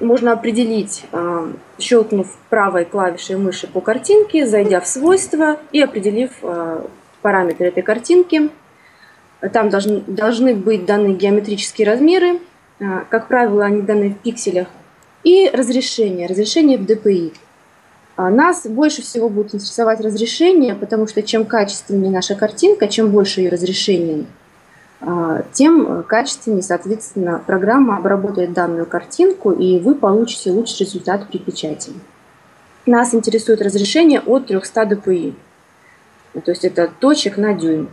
[0.00, 6.86] можно определить, а, щелкнув правой клавишей мыши по картинке, зайдя в свойства и определив а,
[7.20, 8.48] параметры этой картинки.
[9.52, 12.40] Там должны, быть даны геометрические размеры,
[13.10, 14.66] как правило, они даны в пикселях,
[15.22, 17.34] и разрешение, разрешение в DPI.
[18.16, 23.50] Нас больше всего будет интересовать разрешение, потому что чем качественнее наша картинка, чем больше ее
[23.50, 24.45] разрешение– а,
[25.52, 31.92] тем качественнее, соответственно, программа обработает данную картинку, и вы получите лучший результат при печати.
[32.86, 35.34] Нас интересует разрешение от 300 dpi,
[36.32, 37.88] то есть это точек на дюйм.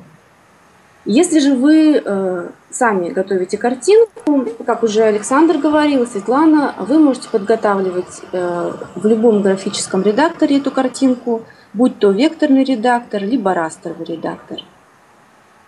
[1.06, 8.22] Если же вы э, сами готовите картинку, как уже Александр говорил, Светлана, вы можете подготавливать
[8.32, 11.42] э, в любом графическом редакторе эту картинку,
[11.74, 14.60] будь то векторный редактор, либо растровый редактор.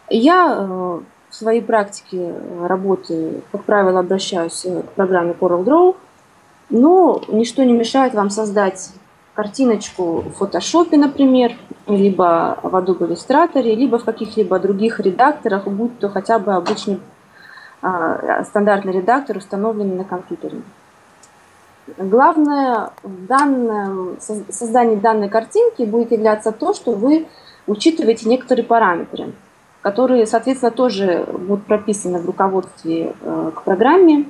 [0.09, 0.99] Я э,
[1.35, 5.97] в своей практике работы, как правило, обращаюсь к программе CorelDRAW,
[6.69, 8.91] но ничто не мешает вам создать
[9.33, 11.51] картиночку в фотошопе, например,
[11.87, 17.01] либо в Adobe Illustrator, либо в каких-либо других редакторах, будь то хотя бы обычный
[17.81, 20.61] а, стандартный редактор, установленный на компьютере.
[21.97, 27.27] Главное в данном, создании данной картинки будет являться то, что вы
[27.67, 29.33] учитываете некоторые параметры
[29.85, 34.25] которые, соответственно, тоже будут прописаны в руководстве э, к программе.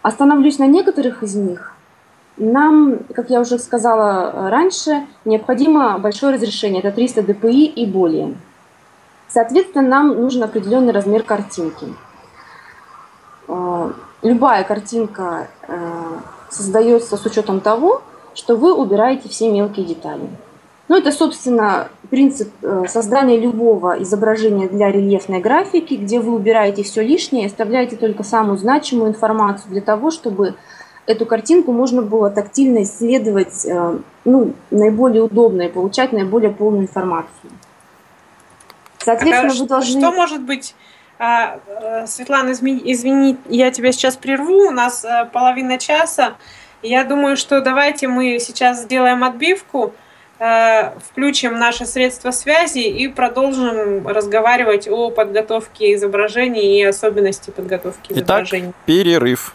[0.00, 1.74] Остановлюсь на некоторых из них.
[2.38, 8.34] Нам, как я уже сказала раньше, необходимо большое разрешение, это 300 dpi и более.
[9.28, 11.94] Соответственно, нам нужен определенный размер картинки.
[13.46, 15.76] Э, любая картинка э,
[16.48, 18.00] создается с учетом того,
[18.34, 20.30] что вы убираете все мелкие детали.
[20.90, 27.00] Ну, это, собственно, принцип э, создания любого изображения для рельефной графики, где вы убираете все
[27.00, 30.56] лишнее и оставляете только самую значимую информацию для того, чтобы
[31.06, 37.52] эту картинку можно было тактильно исследовать э, ну, наиболее удобно и получать наиболее полную информацию.
[38.98, 40.00] Соответственно, а вы должны...
[40.00, 40.74] Что может быть...
[41.20, 46.34] А, э, Светлана, извини, я тебя сейчас прерву, у нас половина часа.
[46.82, 49.94] Я думаю, что давайте мы сейчас сделаем отбивку,
[50.40, 58.70] включим наши средства связи и продолжим разговаривать о подготовке изображений и особенности подготовки изображений.
[58.70, 59.54] Итак, перерыв.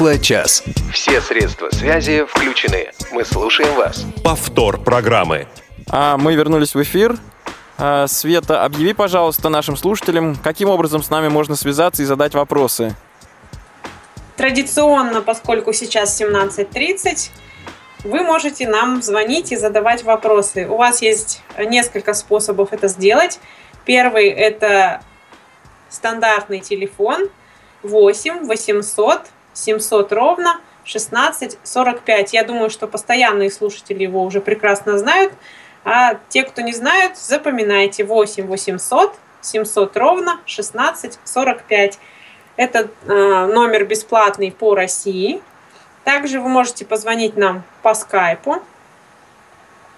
[0.00, 0.64] Тифло-час.
[0.94, 2.90] Все средства связи включены.
[3.12, 4.06] Мы слушаем вас.
[4.24, 5.46] Повтор программы.
[5.90, 7.18] А мы вернулись в эфир.
[7.76, 12.96] А, Света, объяви, пожалуйста, нашим слушателям, каким образом с нами можно связаться и задать вопросы.
[14.38, 17.28] традиционно, поскольку сейчас 17.30,
[18.04, 20.66] вы можете нам звонить и задавать вопросы.
[20.66, 23.38] У вас есть несколько способов это сделать.
[23.84, 25.02] Первый– это
[25.90, 27.28] стандартный телефон
[27.82, 29.26] 8 800
[29.60, 32.32] 700 ровно 16 45.
[32.32, 35.32] Я думаю, что постоянные слушатели его уже прекрасно знают.
[35.84, 41.98] А те, кто не знают, запоминайте 8 800 700 ровно 16 45.
[42.56, 45.40] Это э, номер бесплатный по России.
[46.04, 48.62] Также вы можете позвонить нам по скайпу.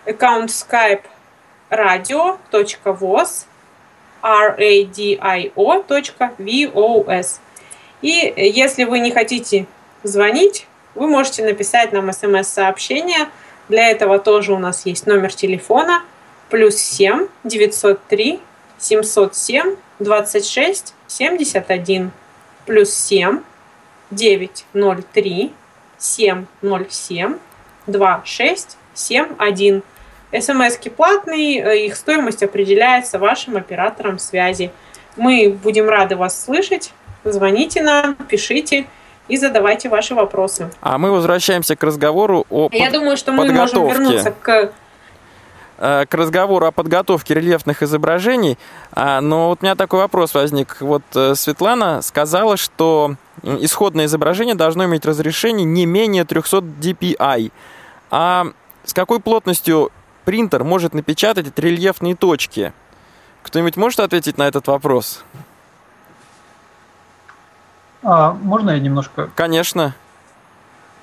[0.07, 1.05] Аккаунт skype
[1.70, 3.46] radio.voz
[4.22, 5.53] radio.vos.
[8.03, 9.67] И если вы не хотите
[10.03, 13.29] звонить, вы можете написать нам смс-сообщение.
[13.69, 16.03] Для этого тоже у нас есть номер телефона
[16.51, 18.41] плюс 7 903
[18.79, 22.11] 707 26 71
[22.67, 23.41] плюс 7
[24.11, 25.53] 903
[25.99, 27.38] 707
[27.87, 29.83] 2671.
[30.38, 34.71] СМСки платные, э, их стоимость определяется вашим оператором связи.
[35.17, 36.93] Мы будем рады вас слышать.
[37.25, 38.87] Звоните нам, пишите
[39.29, 40.71] и задавайте ваши вопросы.
[40.81, 42.95] А мы возвращаемся к разговору о Я под...
[42.95, 44.73] думаю, что мы можем вернуться к
[45.79, 48.59] э, к разговору о подготовке рельефных изображений.
[48.93, 50.77] А, но вот у меня такой вопрос возник.
[50.81, 57.53] Вот э, Светлана сказала, что исходное изображение должно иметь разрешение не менее 300 dpi.
[58.11, 58.47] А
[58.85, 59.91] с какой плотностью
[60.25, 62.73] принтер может напечатать рельефные точки?
[63.43, 65.25] Кто-нибудь может ответить на этот вопрос?
[68.03, 69.31] А, можно я немножко?
[69.35, 69.95] Конечно.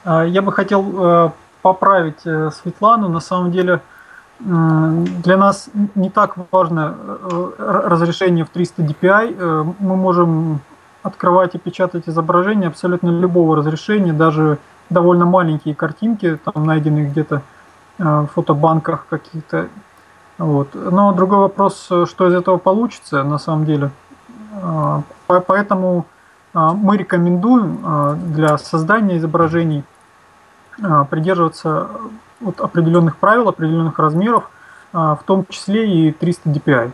[0.04, 1.30] А, я бы хотел э,
[1.62, 3.10] поправить э, Светлану.
[3.10, 3.82] На самом деле
[4.42, 9.76] для нас не так важно э, разрешение в 300 dpi.
[9.80, 10.62] Мы можем
[11.04, 14.58] открывать и печатать изображения абсолютно любого разрешения, даже
[14.90, 17.42] довольно маленькие картинки, там найденные где-то
[17.98, 19.68] в фотобанках каких-то.
[20.38, 20.70] Вот.
[20.74, 23.92] Но другой вопрос, что из этого получится на самом деле.
[25.28, 26.06] Поэтому
[26.54, 29.84] мы рекомендуем а, для создания изображений
[30.82, 31.90] а, придерживаться
[32.40, 34.50] вот определенных правил, определенных размеров,
[34.92, 36.92] в том числе и 300 dpi.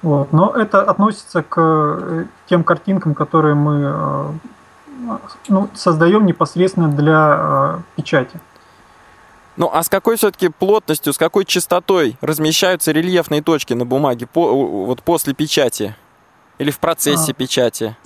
[0.00, 0.32] Вот.
[0.32, 4.38] Но это относится к э, тем картинкам, которые мы
[5.48, 8.40] ну, создаем непосредственно для печати.
[9.58, 14.84] Ну а с какой все-таки плотностью, с какой частотой размещаются рельефные точки на бумаге по,
[14.86, 15.96] вот после печати
[16.58, 17.96] или в процессе а, печати?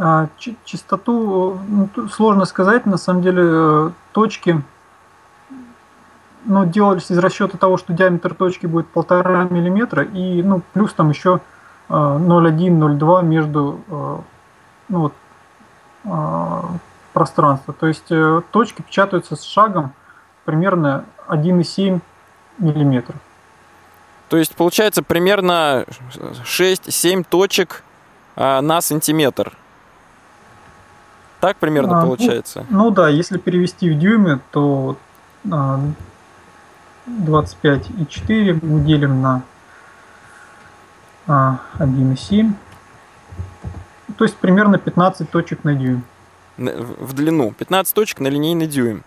[0.00, 0.28] А,
[0.64, 4.62] частоту ну, сложно сказать, на самом деле э, точки
[6.44, 11.10] ну, делались из расчета того, что диаметр точки будет полтора миллиметра и ну, плюс там
[11.10, 11.40] еще
[11.88, 14.18] 0,1-0,2 э, между э,
[14.88, 15.12] ну,
[16.04, 16.80] вот,
[17.12, 17.74] пространства.
[17.74, 18.08] То есть
[18.52, 19.92] точки печатаются с шагом
[20.44, 22.00] примерно 1,7
[22.58, 23.16] миллиметра.
[24.28, 25.84] То есть получается примерно
[26.44, 27.82] 6-7 точек
[28.36, 29.57] на сантиметр.
[31.40, 32.66] Так примерно а, ну, получается?
[32.68, 34.96] Ну, ну да, если перевести в дюймы, то
[35.50, 35.80] а,
[37.06, 39.42] 25,4 мы делим на
[41.26, 42.52] а, 1,7.
[44.16, 46.04] То есть примерно 15 точек на дюйм.
[46.56, 47.52] В длину.
[47.52, 49.04] 15 точек на линейный дюйм.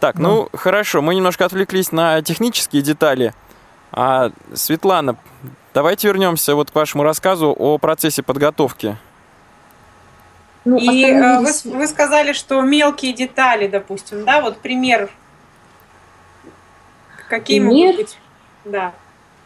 [0.00, 0.48] Так, ну, да.
[0.52, 3.32] ну хорошо, мы немножко отвлеклись на технические детали.
[3.92, 5.16] А, Светлана,
[5.72, 8.96] давайте вернемся вот к вашему рассказу о процессе подготовки.
[10.64, 15.10] Ну, и э, вы, вы сказали, что мелкие детали, допустим, да, вот пример.
[17.28, 17.92] Какие пример?
[17.92, 18.18] могут быть?
[18.64, 18.92] Да.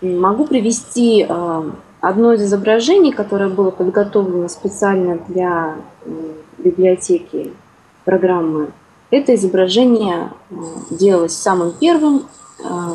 [0.00, 6.10] Могу привести э, одно из изображений, которое было подготовлено специально для э,
[6.58, 7.52] библиотеки
[8.04, 8.70] программы.
[9.10, 10.30] Это изображение
[10.90, 12.28] делалось самым первым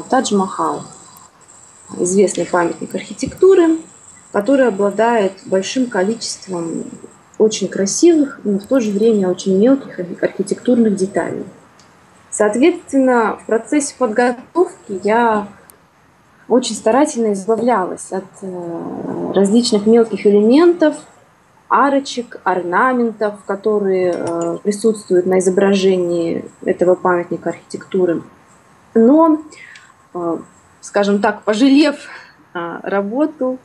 [0.10, 0.84] Тадж-Махал,
[1.98, 3.78] известный памятник архитектуры,
[4.32, 6.86] который обладает большим количеством
[7.38, 11.44] очень красивых, но в то же время очень мелких архитектурных деталей.
[12.30, 15.48] Соответственно, в процессе подготовки я
[16.48, 20.96] очень старательно избавлялась от э, различных мелких элементов,
[21.68, 28.24] арочек, орнаментов, которые э, присутствуют на изображении этого памятника архитектуры.
[28.94, 29.42] Но,
[30.14, 30.38] э,
[30.82, 31.96] скажем так, пожалев
[32.54, 33.58] работу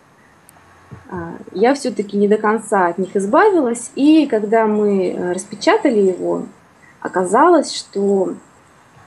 [1.52, 3.90] я все-таки не до конца от них избавилась.
[3.94, 6.42] И когда мы э, распечатали его,
[7.00, 8.34] оказалось, что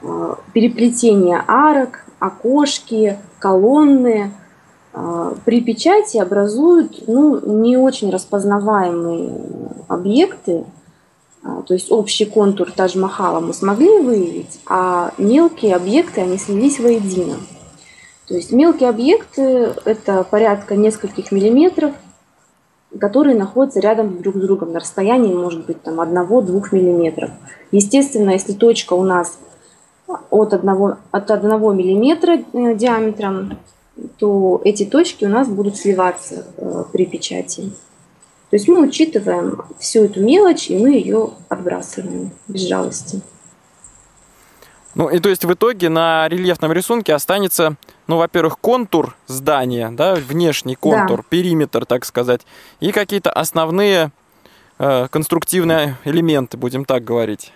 [0.02, 4.32] э, переплетение арок, окошки, колонны
[4.92, 9.32] э, при печати образуют ну, не очень распознаваемые
[9.88, 10.64] объекты,
[11.44, 17.34] А, то есть общий контур Тадж-Махала мы смогли выявить, а мелкие объекты, они слились воедино.
[18.28, 21.92] То есть мелкие объекты– это порядка нескольких миллиметров,
[22.98, 27.30] которые находятся рядом друг с другом на расстоянии, может быть, там 1-2 миллиметров.
[27.70, 29.38] Естественно, если точка у нас
[30.30, 33.58] от 1, от 1 миллиметра э, диаметром,
[34.18, 37.72] то эти точки у нас будут сливаться э, при печати.
[38.50, 43.22] То есть мы учитываем всю эту мелочь, и мы ее отбрасываем без жалости.
[44.94, 50.14] Ну и то есть в итоге на рельефном рисунке останется, ну, во-первых, контур здания, да,
[50.14, 51.24] внешний контур, да.
[51.28, 52.42] периметр, так сказать,
[52.80, 54.10] и какие-то основные
[54.78, 57.52] э, конструктивные элементы, будем так говорить.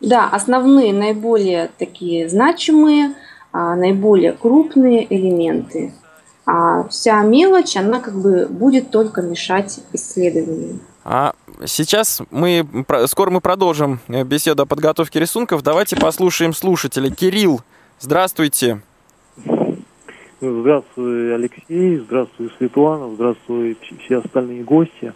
[0.00, 3.14] Да, основные, наиболее такие значимые,
[3.52, 5.92] а, наиболее крупные элементы.
[6.46, 10.80] А вся мелочь, она как бы будет только мешать исследованию.
[11.04, 11.34] А
[11.66, 12.66] сейчас мы,
[13.06, 15.62] скоро мы продолжим э, беседу о подготовке рисунков.
[15.62, 17.10] Давайте послушаем слушателя.
[17.10, 17.60] Кирилл,
[17.98, 18.80] здравствуйте.
[20.40, 25.12] Здравствуй, Алексей, здравствуй, Светлана, здравствуй, все остальные гости.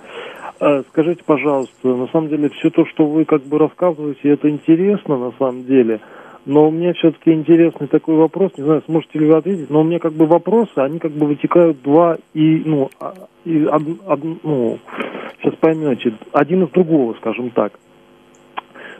[0.58, 5.16] А, скажите, пожалуйста, на самом деле все то, что вы как бы рассказываете, это интересно
[5.16, 6.00] на самом деле.
[6.44, 9.84] Но у меня все-таки интересный такой вопрос, не знаю, сможете ли вы ответить, но у
[9.84, 13.14] меня как бы вопросы, они как бы вытекают два и, ну, а,
[13.44, 14.80] и од, од, ну,
[15.40, 17.74] сейчас поймете, один из другого, скажем так.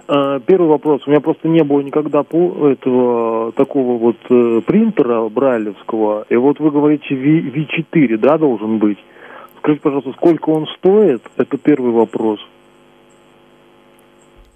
[0.09, 1.03] А, первый вопрос.
[1.07, 6.27] У меня просто не было никогда этого такого вот э, принтера брайлевского.
[6.29, 8.99] И вот вы говорите V4, да, должен быть.
[9.59, 11.23] Скажите, пожалуйста, сколько он стоит?
[11.37, 12.41] Это первый вопрос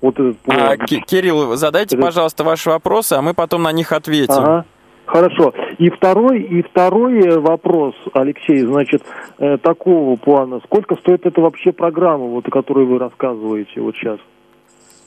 [0.01, 2.07] вот этот А, Кирилл, задайте, этот...
[2.07, 4.35] пожалуйста, ваши вопросы, а мы потом на них ответим.
[4.35, 4.65] Ага.
[5.07, 5.55] Хорошо.
[5.79, 9.03] И второй, и второй вопрос, Алексей, значит,
[9.39, 10.61] э, такого плана.
[10.65, 14.19] Сколько стоит эта вообще программа, вот, о которой вы рассказываете вот сейчас?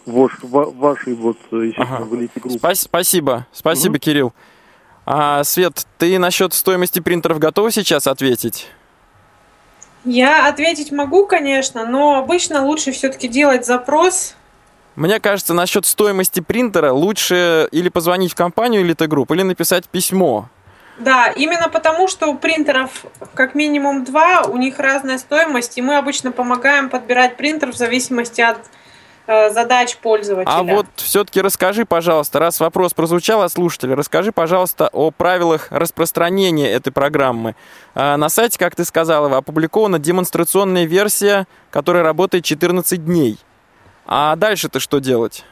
[0.06, 2.06] Ваш, вашей вот, естественно, ага.
[2.06, 2.58] группы.
[2.58, 4.00] Спас, спасибо, спасибо, угу.
[4.00, 4.34] Кирилл.
[5.06, 8.68] А, Свет, ты насчет стоимости принтеров готова сейчас ответить?
[10.06, 14.36] Я ответить могу, конечно, но обычно лучше все-таки делать запрос
[15.00, 20.50] мне кажется, насчет стоимости принтера лучше или позвонить в компанию Elite Group, или написать письмо.
[20.97, 25.95] Да, именно потому, что у принтеров как минимум два, у них разная стоимость, и мы
[25.95, 28.62] обычно помогаем подбирать принтер в зависимости от э,
[29.51, 30.51] задач пользователя.
[30.51, 36.71] А вот все-таки расскажи, пожалуйста, раз вопрос прозвучал от слушателя, расскажи, пожалуйста, о правилах распространения
[36.71, 37.55] этой программы.
[37.93, 43.38] А, на сайте, как ты сказала, опубликована демонстрационная версия, которая работает 14 дней.
[44.05, 45.45] А дальше-то что делать?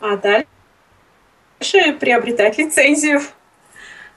[0.00, 0.46] А дальше
[1.98, 3.22] приобретать лицензию.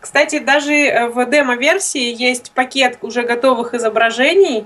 [0.02, 4.66] Кстати, даже э, в демо-версии есть пакет уже готовых изображений,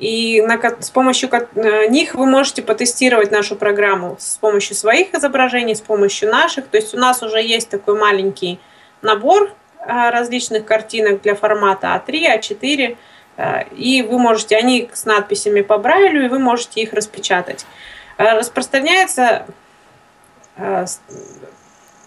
[0.00, 5.74] и на, с помощью э, них вы можете потестировать нашу программу с помощью своих изображений,
[5.74, 6.68] с помощью наших.
[6.68, 8.58] То есть у нас уже есть такой маленький
[9.02, 12.96] набор э, различных картинок для формата А3, А4,
[13.40, 17.64] Э, и вы можете, они с надписями по Брайлю, и вы можете их распечатать.
[18.18, 19.46] Распространяется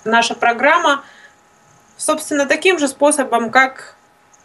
[0.06, 1.04] наша программа,
[1.98, 3.96] собственно, таким же способом, как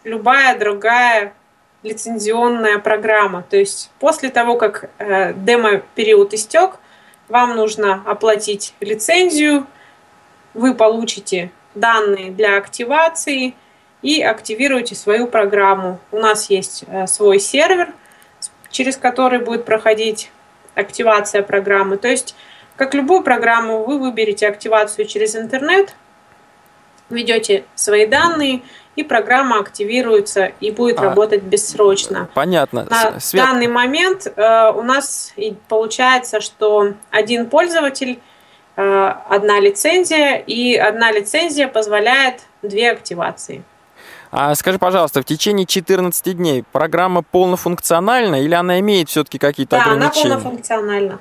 [0.03, 1.35] любая другая
[1.83, 3.43] лицензионная программа.
[3.43, 6.79] То есть после того, как демо-период истек,
[7.29, 9.67] вам нужно оплатить лицензию,
[10.55, 13.55] вы получите данные для активации–
[14.03, 15.99] и активируете свою программу.
[16.13, 17.93] У нас есть э, свой сервер,
[18.71, 20.31] через который будет проходить
[20.75, 21.97] активация программы.
[21.97, 22.37] То есть,
[22.77, 25.95] как любую программу, вы выберете активацию через интернет,
[27.11, 28.63] введете свои данные,
[28.99, 32.29] и программа активируется и будет а, работать бессрочно.
[32.35, 32.85] Понятно.
[32.91, 33.45] На Свет...
[33.45, 35.33] данный момент э, у нас
[35.69, 38.19] получается, что один пользователь,
[38.77, 43.63] э, одна лицензия, и одна лицензия позволяет две активации.
[44.33, 49.93] А скажи, пожалуйста, в течение 14 дней программа полнофункциональна или она имеет все-таки какие-то да,
[49.93, 50.31] ограничения?
[50.31, 51.21] Да, она полнофункциональна.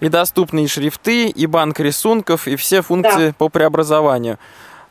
[0.00, 3.34] И доступные шрифты, и банк рисунков, и все функции да.
[3.38, 4.38] по преобразованию.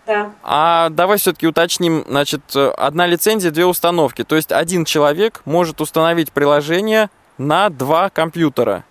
[0.05, 0.31] Да.
[0.43, 4.23] А давай все-таки уточним, значит, одна лицензия, две установки.
[4.23, 8.83] То есть один человек может установить приложение на два компьютера.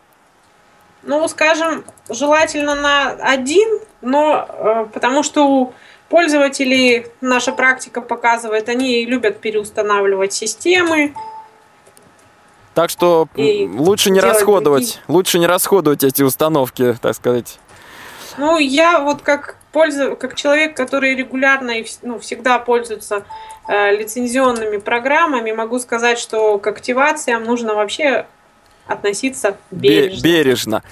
[1.02, 5.74] Ну, скажем, желательно на один, но э, потому что у
[6.08, 11.14] Пользователи, наша практика показывает, они любят переустанавливать системы.
[12.74, 15.02] Так что лучше не расходовать, такие...
[15.08, 17.58] лучше не расходовать эти установки, так сказать.
[18.36, 23.24] Ну, я вот как пользу, как человек, который регулярно и ну, всегда пользуется
[23.68, 28.26] э, лицензионными программами, могу сказать, что к активациям нужно вообще
[28.86, 30.22] относиться бережно.
[30.22, 30.82] Бережно.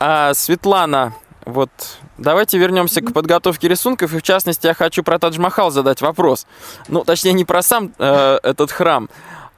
[0.00, 1.14] А, Светлана,
[1.44, 1.70] вот
[2.18, 6.46] давайте вернемся к подготовке рисунков, и в частности я хочу про Тадж-Махал задать вопрос.
[6.88, 9.08] Ну, точнее, не про сам э, этот храм,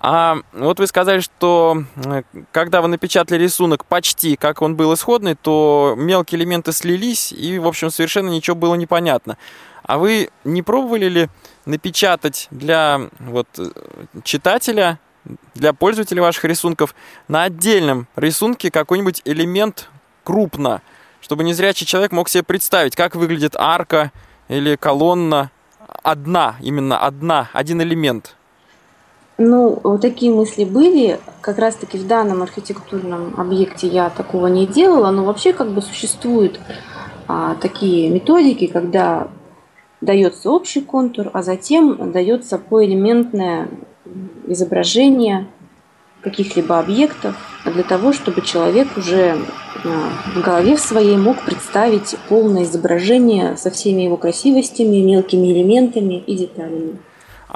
[0.01, 1.83] а вот вы сказали, что
[2.53, 7.67] когда вы напечатали рисунок почти как он был исходный, то мелкие элементы слились, и, в
[7.67, 9.37] общем, совершенно ничего было непонятно.
[9.83, 11.29] А вы не пробовали ли
[11.67, 13.49] напечатать для вот,
[14.23, 15.01] читателя,
[15.55, 16.95] для пользователя ваших рисунков
[17.27, 19.89] на отдельном рисунке какой-нибудь элемент
[20.23, 20.81] крупно,
[21.21, 24.13] чтобы незрячий человек мог себе представить, как выглядит арка
[24.47, 25.51] или колонна,
[26.03, 28.37] одна, именно одна, один элемент–
[29.39, 31.21] ну, вот такие мысли были.
[31.41, 36.61] Как раз-таки в данном архитектурном объекте я такого не делала, но вообще как бы существуют
[37.29, 39.29] а, такие методики, когда
[40.01, 43.69] дается общий контур, а затем дается поэлементное
[44.49, 45.47] изображение
[46.23, 49.37] каких-либо объектов для того, чтобы человек уже
[49.85, 56.37] а, в голове своей мог представить полное изображение со всеми его красивостями, мелкими элементами и
[56.37, 56.99] деталями.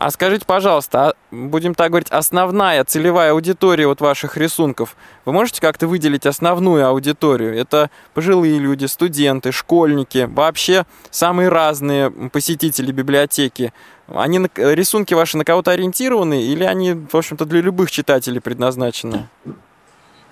[0.05, 5.61] А скажите, пожалуйста, а, будем так говорить, основная целевая аудитория вот ваших рисунков, вы можете
[5.61, 7.57] как-то выделить основную аудиторию?
[7.57, 13.73] Это пожилые люди, студенты, школьники, вообще самые разные посетители библиотеки.
[14.09, 19.29] Они рисунки ваши на кого-то ориентированы или они, в общем-то, для любых читателей предназначены?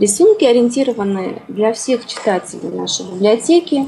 [0.01, 3.87] Рисунки ориентированы для всех читателей нашей библиотеки.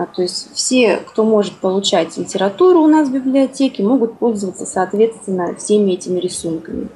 [0.00, 5.54] А, то есть все, кто может получать литературу у нас в библиотеке, могут пользоваться, соответственно,
[5.56, 6.88] всеми этими рисунками.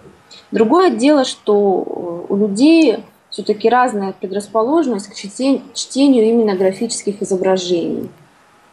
[0.50, 8.08] Другое дело, что э, у людей все-таки разная предрасположенность к чтению именно графических изображений.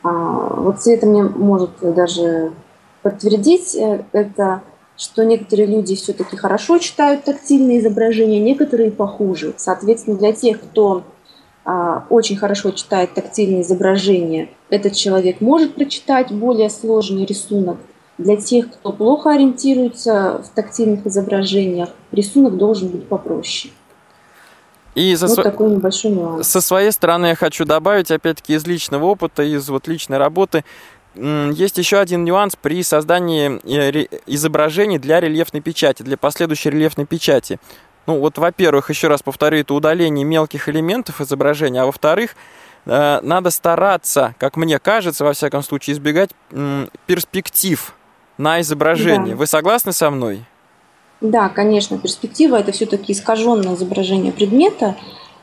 [0.02, 2.54] А, вот Света мне может даже
[3.02, 4.62] подтвердить э, это,
[4.96, 9.54] что некоторые люди все-таки хорошо читают тактильные изображения, некоторые похуже.
[9.58, 11.04] Соответственно, для тех, кто
[11.64, 17.78] очень хорошо читает тактильные изображения, этот человек может прочитать более сложный рисунок.
[18.18, 23.74] Для тех, кто плохо ориентируется в тактильных изображениях, рисунок должен быть попроще.
[24.94, 25.44] И за вот св...
[25.44, 26.48] такой небольшой нюанс.
[26.48, 30.64] Со своей стороны я хочу добавить, опять-таки, из личного опыта, из вот личной работы,
[31.16, 37.60] есть еще один нюанс при создании э, изображений для рельефной печати, для последующей рельефной печати.
[38.08, 42.36] Ну вот, во-первых, еще раз повторю, это удаление мелких элементов изображения, а во-вторых,
[42.86, 46.32] э, надо стараться, как мне кажется, во всяком случае, избегать
[47.06, 47.94] перспектив
[48.38, 49.36] на изображение.
[49.36, 49.40] Да.
[49.40, 50.44] Вы согласны со мной?
[51.22, 54.96] Да, конечно, перспектива это все-таки искаженное изображение предмета,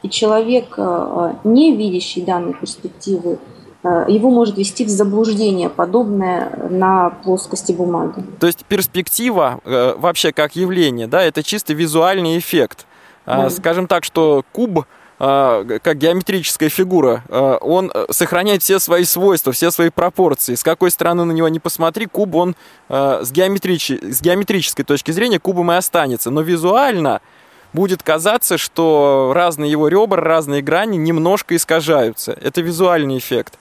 [0.02, 7.10] и человек, э, не видящий данной перспективы, Э, его может вести в заблуждение, подобное на
[7.10, 8.24] плоскости бумаги.
[8.40, 12.86] То есть перспектива э, вообще как явление, да, это чисто визуальный эффект.
[13.24, 13.50] А, да.
[13.50, 14.84] Скажем так, что куб
[15.20, 20.56] э, как геометрическая фигура, он сохраняет все свои свойства, все свои пропорции.
[20.56, 22.56] С какой стороны на него не посмотри, куб он
[22.88, 23.90] с, геометрич...
[23.90, 26.30] с геометрической точки зрения кубом и останется.
[26.30, 27.20] Но визуально
[27.72, 32.32] будет казаться, что разные его ребра, разные грани немножко искажаются.
[32.32, 33.58] Это визуальный эффект.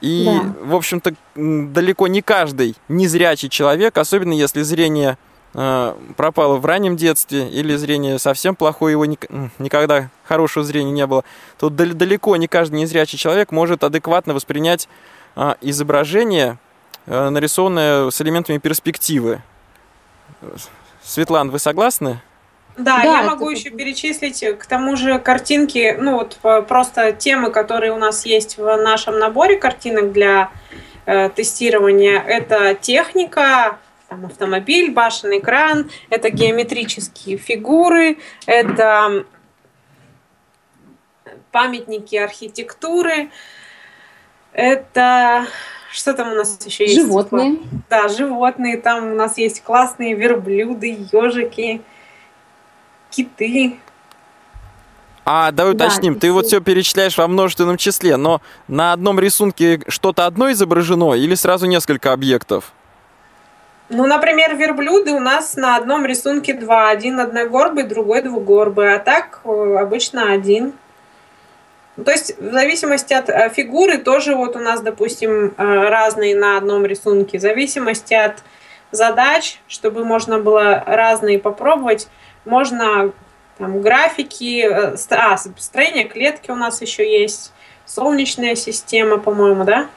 [0.00, 0.54] И, да.
[0.62, 5.18] в общем-то, далеко не каждый незрячий человек, особенно если зрение
[5.54, 9.18] э, пропало в раннем детстве или зрение совсем плохое, его ни,
[9.58, 11.24] никогда хорошего зрения не было,
[11.58, 14.88] то далеко не каждый незрячий человек может адекватно воспринять
[15.36, 16.58] э, изображение,
[17.06, 19.42] э, нарисованное с элементами перспективы.
[21.02, 22.22] Светлана, вы согласны?
[22.76, 23.58] Да, да, я могу это...
[23.58, 28.76] еще перечислить к тому же картинки, ну вот просто темы, которые у нас есть в
[28.76, 30.50] нашем наборе картинок для
[31.06, 32.20] э, тестирования.
[32.20, 39.24] Это техника, там, автомобиль, башенный кран, это геометрические фигуры, это
[41.52, 43.30] памятники архитектуры,
[44.52, 45.46] это
[45.92, 46.96] что там у нас еще есть?
[47.00, 47.58] Животные.
[47.88, 48.76] Да, животные.
[48.76, 51.82] Там у нас есть классные верблюды, ежики
[53.10, 53.78] киты.
[55.24, 59.80] А, давай уточним, да, ты вот все перечисляешь во множественном числе, но на одном рисунке
[59.88, 62.72] что-то одно изображено или сразу несколько объектов?
[63.90, 66.90] Ну, например, верблюды у нас на одном рисунке два.
[66.90, 70.74] Один одногорбый, другой двугорбый, а так э, обычно один.
[72.04, 76.56] То есть в зависимости от э, фигуры тоже вот у нас, допустим, э, разные на
[76.56, 77.38] одном рисунке.
[77.38, 78.44] В зависимости от
[78.92, 82.08] задач, чтобы можно было разные попробовать,
[82.44, 83.12] можно
[83.58, 87.52] там, графики, э, а, строение клетки у нас еще есть,
[87.86, 89.88] солнечная система, по-моему, да?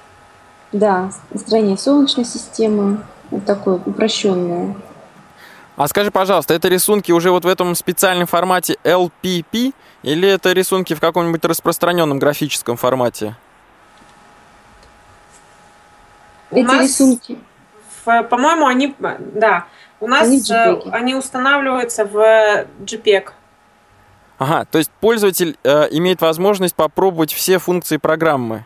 [0.71, 2.99] Да, строение солнечной системы,
[3.31, 4.75] вот такое упрощенное.
[5.75, 9.73] А скажи, пожалуйста, это рисунки уже вот в этом специальном формате LPP
[10.03, 13.35] или это рисунки в каком-нибудь распространенном графическом формате?
[16.51, 17.39] Эти нас, рисунки.
[18.03, 19.65] По-моему, они, да,
[20.03, 22.17] у нас они, э, они устанавливаются в
[22.81, 23.29] JPEG.
[24.37, 28.65] Ага, то есть пользователь э, имеет возможность попробовать все функции программы.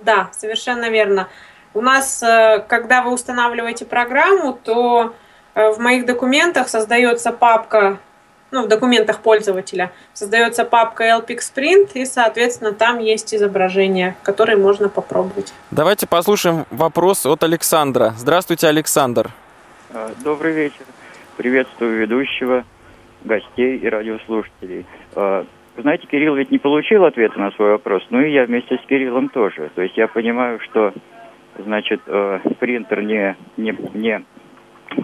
[0.00, 1.28] Да, совершенно верно.
[1.72, 5.14] У нас, э, когда вы устанавливаете программу, то
[5.54, 7.98] э, в моих документах создается папка,
[8.50, 15.54] ну, в документах пользователя создается папка LPixPrint, и, соответственно, там есть изображение, которое можно попробовать.
[15.70, 18.12] Давайте послушаем вопрос от Александра.
[18.18, 19.30] Здравствуйте, Александр.
[19.98, 20.84] А, добрый вечер.
[21.38, 22.66] Приветствую ведущего,
[23.24, 24.84] гостей и радиослушателей.
[25.14, 25.46] А,
[25.78, 29.30] знаете, Кирилл ведь не получил ответа на свой вопрос, ну и я вместе с Кириллом
[29.30, 29.70] тоже.
[29.74, 30.92] То есть я понимаю, что
[31.56, 34.22] значит, э, принтер не, не, не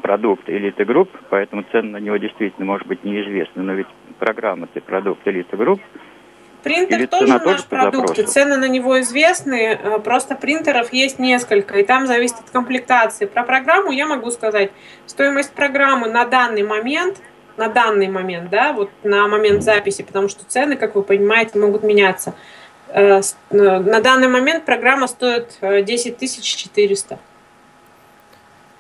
[0.03, 3.62] продукт элиты групп, поэтому цена на него действительно может быть неизвестна.
[3.62, 3.88] Но ведь
[4.18, 5.80] программа это продукт элиты групп.
[6.63, 11.79] Принтер Или тоже наш продукт, и цены на него известны, э, просто принтеров есть несколько,
[11.79, 13.27] и там зависит от комплектации.
[13.27, 14.71] Про программу я могу сказать,
[15.07, 17.19] стоимость программы на данный момент,
[17.57, 21.83] на данный момент, да, вот на момент записи, потому что цены, как вы понимаете, могут
[21.83, 22.35] меняться–
[22.95, 27.19] Э, э, на данный момент программа стоит 10 э, 400.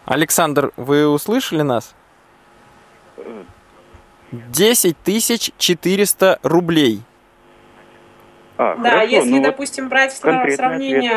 [0.04, 1.94] Александр, вы услышали нас?
[4.32, 7.02] 10 400 рублей.
[8.58, 11.12] А, да, хорошо, если, ну допустим, брать в сравнение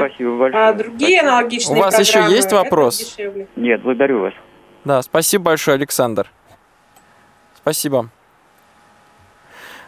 [0.54, 1.22] а, другие спасибо.
[1.22, 3.18] аналогичные У вас еще есть вопрос?
[3.56, 4.34] Нет, благодарю вас.
[4.86, 6.32] Да, спасибо большое, Александр.
[7.56, 8.10] Спасибо.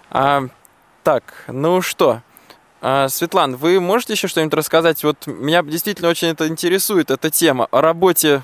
[0.10, 0.44] А,
[1.04, 2.22] так, ну что,
[2.82, 5.04] а, Светлан, вы можете еще что-нибудь рассказать?
[5.04, 8.42] Вот меня действительно очень это интересует, эта тема о работе,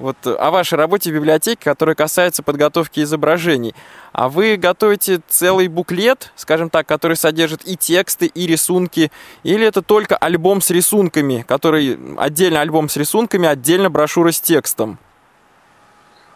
[0.00, 3.74] вот о вашей работе в библиотеке, которая касается подготовки изображений.
[4.12, 9.12] А вы готовите целый буклет, скажем так, который содержит и тексты, и рисунки,
[9.44, 14.98] или это только альбом с рисунками, который отдельно альбом с рисунками, отдельно брошюра с текстом?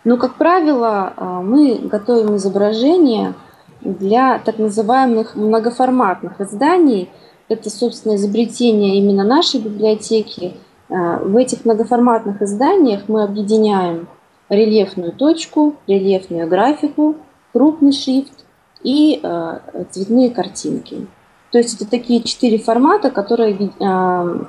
[0.04, 3.34] Ну, как правило, а, мы готовим изображения
[3.80, 7.08] для так называемых многоформатных изданий.
[7.48, 10.54] Это, собственно, изобретение именно нашей библиотеки.
[10.90, 14.06] А, в этих многоформатных изданиях мы объединяем
[14.48, 17.16] рельефную точку, рельефную графику,
[17.52, 18.44] крупный шрифт
[18.82, 19.60] и а,
[19.90, 21.06] цветные картинки.
[21.50, 24.46] То есть это такие четыре формата, которые а,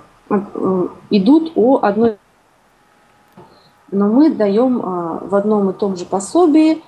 [1.10, 2.18] идут о одной
[3.92, 6.82] но мы даем в одном и том же пособии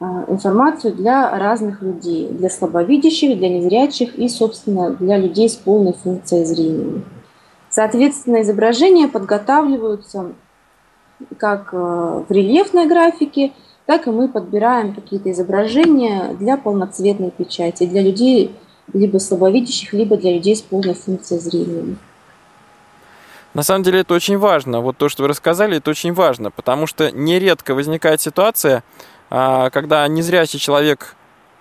[0.00, 6.44] информацию для разных людей, для слабовидящих, для незрячих и, собственно, для людей с полной функцией
[6.44, 7.02] зрения.
[7.70, 10.32] Соответственно, изображения подготавливаются
[11.38, 13.52] как э, в рельефной графике,
[13.86, 18.54] так и мы подбираем какие-то изображения для полноцветной печати, для людей
[18.92, 21.96] либо слабовидящих, либо для людей с полной функцией зрения.
[23.54, 24.80] На самом деле это очень важно.
[24.80, 28.84] Вот то, что вы рассказали, это очень важно, потому что нередко возникает ситуация,
[29.28, 31.16] а, когда незрячий человек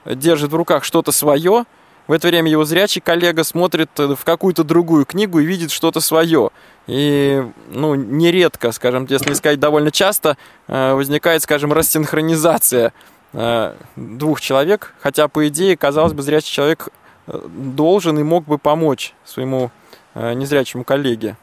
[0.06, 1.66] держит в руках что-то свое,
[2.10, 6.50] в это время его зрячий коллега смотрит в какую-то другую книгу и видит что-то свое.
[6.88, 10.36] И, ну, нередко, скажем, если не сказать довольно часто,
[10.68, 12.94] э, возникает, скажем, рассинхронизация
[13.34, 16.90] э, двух человек, хотя, по идее, казалось бы, зрячий человек
[17.28, 19.70] э, должен и мог бы помочь своему
[20.16, 21.38] незрячему коллеге.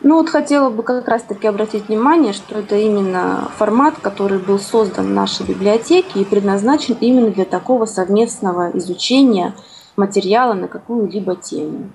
[0.00, 5.06] Ну вот хотела бы как раз-таки обратить внимание, что это именно формат, который был создан
[5.06, 9.54] в нашей библиотеке и предназначен именно для такого совместного изучения
[9.98, 11.90] материала на какую-либо тему.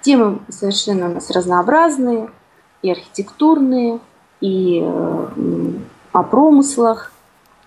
[0.00, 2.30] Темы совершенно у нас разнообразные,
[2.82, 4.00] и архитектурные,
[4.40, 4.80] и
[6.12, 7.12] о промыслах,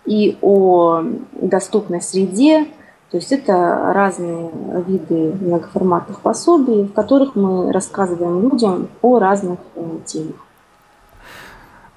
[0.06, 1.04] и о
[1.34, 2.68] доступной среде,
[3.10, 4.52] то есть это разные
[4.86, 10.36] виды многоформатных пособий, в которых мы рассказываем людям о разных э, темах.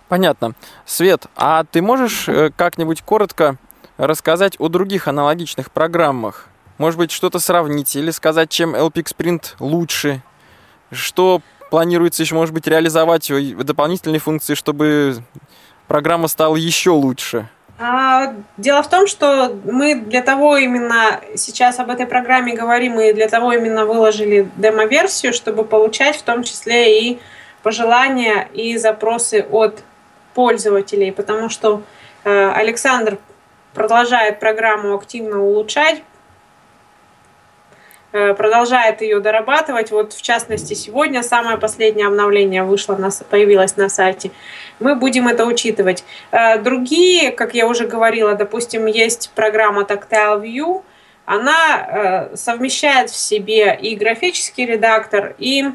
[0.08, 0.52] Понятно.
[0.86, 3.56] Свет, а ты можешь э, как-нибудь коротко
[3.96, 6.49] рассказать о других аналогичных программах?
[6.80, 10.22] Может быть, что-то сравнить или сказать, чем LPX Print лучше?
[10.90, 15.16] Что планируется еще, может быть, реализовать дополнительные функции, чтобы
[15.88, 17.50] программа стала еще лучше?
[17.78, 23.12] А, дело в том, что мы для того именно сейчас об этой программе говорим и
[23.12, 27.20] для того именно выложили демо-версию, чтобы получать в том числе и
[27.62, 29.82] пожелания и запросы от
[30.32, 31.82] пользователей, потому что
[32.24, 33.18] э, Александр
[33.74, 36.02] продолжает программу активно улучшать.
[38.12, 39.90] Э, продолжает ее дорабатывать.
[39.90, 42.98] Вот в частности сегодня самое последнее обновление вышло,
[43.28, 44.30] появилось на сайте.
[44.78, 46.04] Мы будем это учитывать.
[46.30, 50.82] Э, другие, как я уже говорила, допустим, есть программа Tactile View,
[51.26, 55.66] она совмещает в себе и графический редактор, и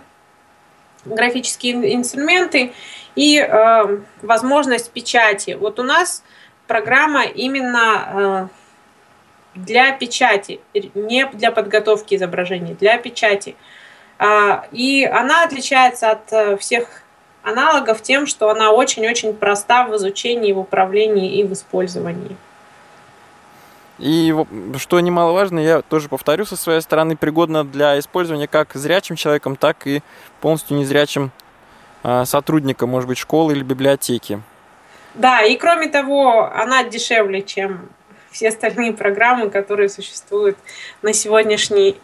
[1.05, 2.73] графические инструменты,
[3.15, 3.47] и
[4.21, 5.51] возможность печати.
[5.57, 6.23] Вот у нас
[6.67, 8.49] программа именно
[9.55, 10.59] для печати,
[10.95, 13.55] не для подготовки изображений, для печати.
[14.17, 17.01] А, и она отличается от э, всех
[17.43, 22.35] аналогов тем, что она очень-очень проста в изучении, в управлении и в использовании.
[23.99, 24.33] И
[24.77, 29.87] что немаловажно, я тоже повторю со своей стороны, пригодна для использования как зрячим человеком, так
[29.87, 30.01] и
[30.41, 31.31] полностью незрячим
[32.03, 34.41] а, сотрудником, может быть, школы или библиотеки.
[35.13, 37.89] Да, и кроме того, она дешевле, чем
[38.35, 40.57] все остальные программы, которые существуют
[41.01, 41.97] на сегодняшний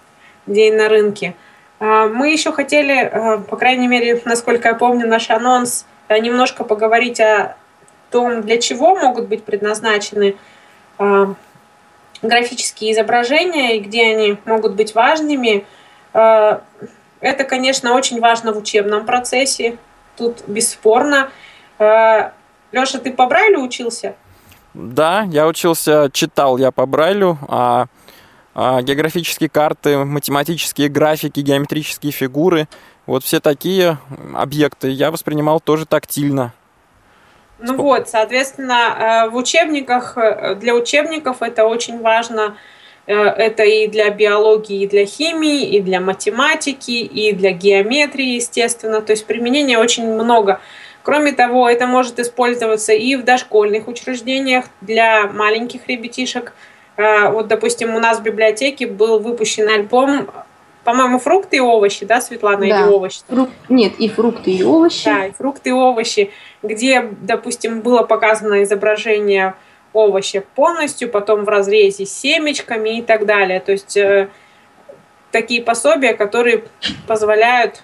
[0.47, 1.35] день на рынке.
[1.79, 6.63] А, мы еще хотели, а, по крайней мере, насколько я помню, наш анонс, а, немножко
[6.63, 7.57] поговорить о
[8.11, 10.35] том, для чего могут быть предназначены
[12.21, 15.65] графические изображения и где они могут быть важными.
[16.13, 16.63] Это,
[17.47, 19.77] конечно, очень важно в учебном процессе,
[20.17, 21.31] тут бесспорно.
[21.79, 24.13] Леша, ты по Брайлю учился?
[24.73, 27.87] Да, я учился, читал я по Брайлю, а,
[28.55, 32.67] а географические карты, математические графики, геометрические фигуры,
[33.05, 33.97] вот все такие
[34.35, 36.53] объекты я воспринимал тоже тактильно.
[37.59, 37.81] Ну Сколько?
[37.81, 42.55] вот, соответственно, э, в учебниках, э, для учебников это очень важно.
[43.05, 49.01] Э, это и для биологии, и для химии, и для математики, и для геометрии, естественно.
[49.01, 50.59] То есть применения очень много.
[51.03, 56.53] Кроме того, это может использоваться и в дошкольных учреждениях для маленьких ребятишек.
[56.97, 60.29] Э, вот, допустим, у нас в библиотеке был выпущен альбом,
[60.83, 62.65] по-моему, фрукты и овощи, да, Светлана, да.
[62.65, 63.21] или овощи?
[63.27, 63.49] Фрук...
[63.69, 65.05] Нет, и фрукты, и овощи.
[65.05, 66.31] Да, и фрукты и овощи,
[66.63, 69.55] где, допустим, было показано изображение
[69.93, 73.59] овоща полностью, потом в разрезе с семечками и так далее.
[73.59, 74.29] То есть э,
[75.31, 76.65] такие пособия, которые
[77.07, 77.83] позволяют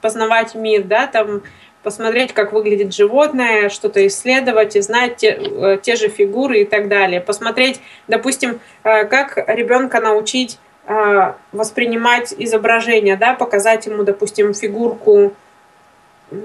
[0.00, 1.42] познавать мир, да, там
[1.88, 6.88] посмотреть, как выглядит животное, что-то исследовать и знать те, э, те же фигуры и так
[6.88, 7.18] далее.
[7.18, 15.32] Посмотреть, допустим, э, как ребенка научить э, воспринимать изображение, да, показать ему, допустим, фигурку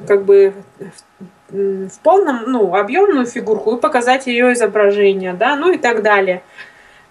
[0.08, 0.54] как бы
[1.50, 6.42] в полном, ну, объемную фигурку и показать ее изображение, да, ну и так далее.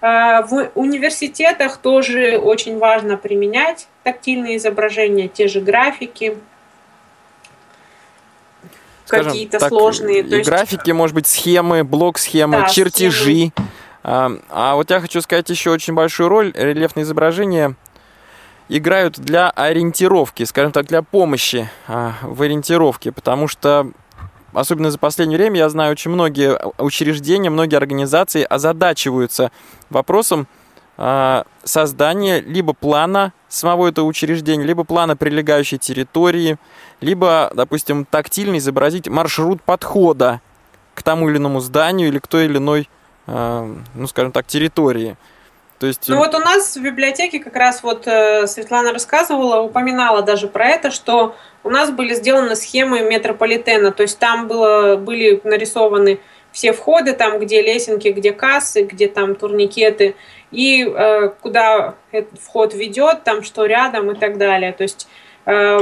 [0.00, 6.38] В университетах тоже очень важно применять тактильные изображения, те же графики,
[9.18, 10.20] какие-то сложные.
[10.20, 10.48] И есть...
[10.48, 13.22] графики, может быть, схемы, блок-схемы, да, чертежи.
[13.22, 13.52] Схемы.
[14.04, 16.52] А, а вот я хочу сказать еще очень большую роль.
[16.54, 17.76] Рельефные изображения
[18.68, 23.90] играют для ориентировки, скажем так, для помощи а, в ориентировке, потому что
[24.52, 29.50] особенно за последнее время я знаю очень многие учреждения, многие организации озадачиваются
[29.90, 30.46] вопросом
[31.04, 36.58] а, создания либо плана самого этого учреждения, либо плана прилегающей территории,
[37.00, 40.40] либо, допустим, тактильно изобразить маршрут подхода
[40.94, 42.88] к тому или иному зданию или к той или иной,
[43.26, 45.16] а, ну, скажем так, территории.
[45.80, 46.08] То есть...
[46.08, 50.66] Ну вот у нас в библиотеке как раз вот э, Светлана рассказывала, упоминала даже про
[50.66, 51.34] это, что
[51.64, 56.20] у нас были сделаны схемы метрополитена, то есть там было, были нарисованы
[56.52, 60.14] все входы, там где лесенки, где кассы, где там турникеты,
[60.50, 64.72] и э, куда этот вход ведет, там что рядом и так далее.
[64.72, 65.08] То есть
[65.46, 65.78] э,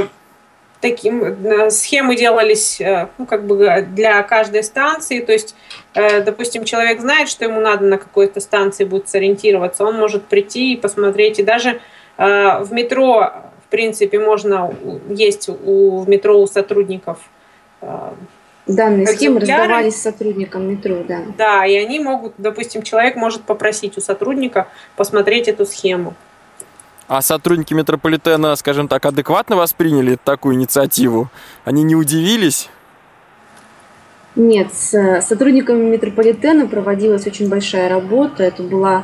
[0.81, 5.19] таким схемы делались э, ну, как бы для каждой станции.
[5.19, 5.55] То есть,
[5.93, 10.73] э, допустим, человек знает, что ему надо на какой-то станции будет сориентироваться, он может прийти
[10.73, 11.39] и посмотреть.
[11.39, 11.79] И даже
[12.17, 13.31] э, в метро,
[13.65, 14.73] в принципе, можно
[15.09, 17.19] есть у, в метро у сотрудников
[18.67, 21.21] Данные схемы раздавались сотрудникам метро, да.
[21.37, 26.13] Да, и они могут, допустим, человек может попросить у сотрудника посмотреть эту схему.
[27.07, 31.29] А сотрудники метрополитена, скажем так, адекватно восприняли такую инициативу?
[31.65, 32.69] Они не удивились?
[34.35, 38.43] Нет, с сотрудниками метрополитена проводилась очень большая работа.
[38.43, 39.03] Это была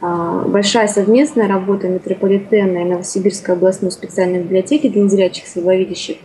[0.00, 6.16] а, большая совместная работа метрополитена и Новосибирской областной специальной библиотеки для незрячих слабовидящих.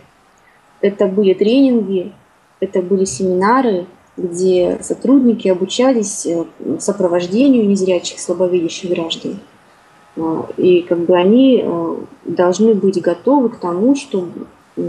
[0.80, 2.12] Это были тренинги,
[2.60, 3.86] это были семинары,
[4.16, 6.44] где сотрудники обучались э,
[6.80, 9.38] сопровождению незрячих, слабовидящих граждан.
[10.16, 14.28] А, и как бы они э, должны быть готовы к тому, что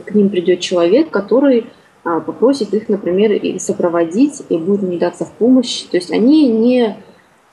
[0.05, 1.65] к ним придет человек, который
[2.03, 5.83] попросит их, например, или сопроводить, и будет даться в помощь.
[5.83, 6.95] То есть они не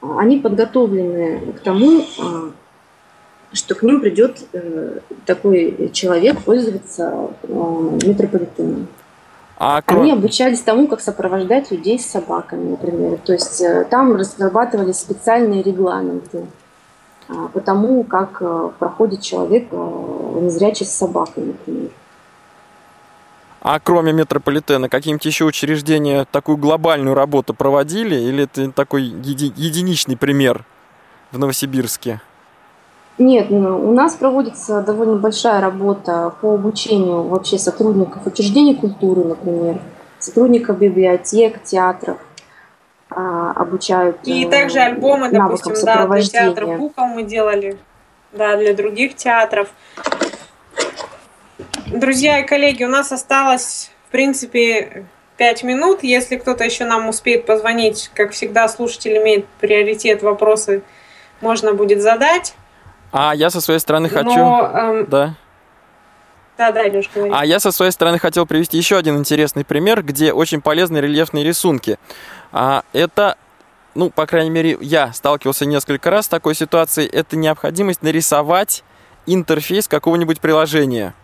[0.00, 2.02] они подготовлены к тому,
[3.52, 8.88] что к ним придет э, такой человек пользоваться э, метрополитеном.
[9.58, 10.02] А кроме...
[10.02, 13.18] Они обучались тому, как сопровождать людей с собаками, например.
[13.24, 16.46] То есть э, там разрабатывались специальные регламенты
[17.28, 21.90] а, по тому, как э, проходит человек э, незрячий с собакой, например.
[23.62, 28.14] А кроме метрополитена, какие-нибудь еще учреждения такую глобальную работу проводили?
[28.14, 30.64] Или это такой еди- единичный пример
[31.32, 32.20] в Новосибирске?
[33.18, 39.80] Нет, ну, у нас проводится довольно большая работа по обучению вообще сотрудников учреждений культуры, например,
[40.18, 42.18] сотрудников библиотек, театров
[43.08, 44.18] а, обучают.
[44.24, 47.78] И э, также альбомы, допустим, да, для театра Буков мы делали,
[48.32, 49.70] да, для других театров.
[51.86, 55.06] Друзья и коллеги, у нас осталось, в принципе,
[55.38, 56.02] пять минут.
[56.02, 60.82] Если кто-то еще нам успеет позвонить, как всегда, слушатель имеет приоритет, вопросы
[61.40, 62.54] можно будет задать.
[63.12, 64.36] А я со своей стороны хочу...
[64.36, 65.06] Но, эм...
[65.06, 65.34] Да.
[66.58, 67.32] Да, да, Илюш, говори.
[67.34, 71.44] А я со своей стороны хотел привести еще один интересный пример, где очень полезны рельефные
[71.44, 71.98] рисунки.
[72.50, 73.36] А, это,
[73.94, 77.08] ну, по крайней мере, я сталкивался несколько раз с такой ситуацией.
[77.08, 78.84] Это необходимость нарисовать
[79.26, 81.14] интерфейс какого-нибудь приложения.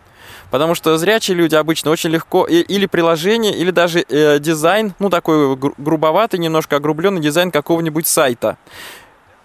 [0.51, 5.55] Потому что зрячие люди обычно очень легко или приложение, или даже э, дизайн, ну такой
[5.55, 8.57] грубоватый, немножко огрубленный дизайн какого-нибудь сайта.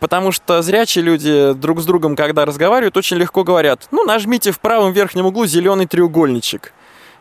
[0.01, 4.61] Потому что зрячие люди друг с другом, когда разговаривают, очень легко говорят, ну, нажмите в
[4.61, 6.73] правом верхнем углу зеленый треугольничек.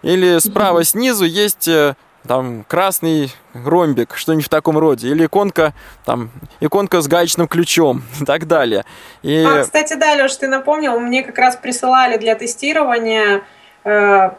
[0.03, 1.95] Или справа снизу есть э,
[2.27, 5.73] там красный ромбик, что-нибудь в таком роде, или иконка,
[6.05, 8.85] там, иконка с гаечным ключом и так далее.
[9.23, 9.43] И...
[9.43, 13.41] А, кстати, да, Леш, ты напомнил, мне как раз присылали для тестирования,
[13.83, 14.29] э,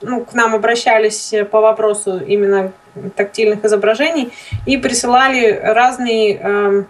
[0.00, 2.72] ну, к нам обращались по вопросу именно
[3.16, 4.32] тактильных изображений,
[4.66, 6.84] и присылали разные э,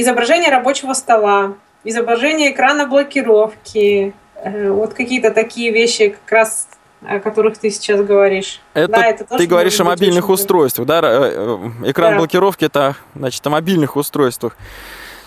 [0.00, 6.68] изображение рабочего стола, изображение экрана блокировки, э, вот какие-то такие вещи как раз
[7.00, 8.60] о которых ты сейчас говоришь.
[8.74, 11.00] Это, да, это ты говоришь о мобильных устройствах, да?
[11.00, 12.18] Э, э, экран да.
[12.18, 14.56] блокировки это, значит, о мобильных устройствах.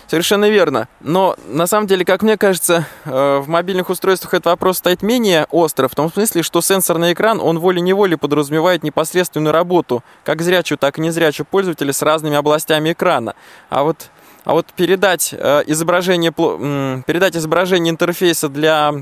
[0.06, 0.88] Совершенно верно.
[1.00, 5.88] Но на самом деле, как мне кажется, в мобильных устройствах этот вопрос стоит менее остро,
[5.88, 11.00] в том смысле, что сенсорный экран, он волей-неволей подразумевает непосредственную работу как зрячего, так и
[11.00, 13.34] незрячего пользователя с разными областями экрана.
[13.70, 14.10] А вот
[14.44, 18.92] а вот передать э, изображение, передать изображение интерфейса для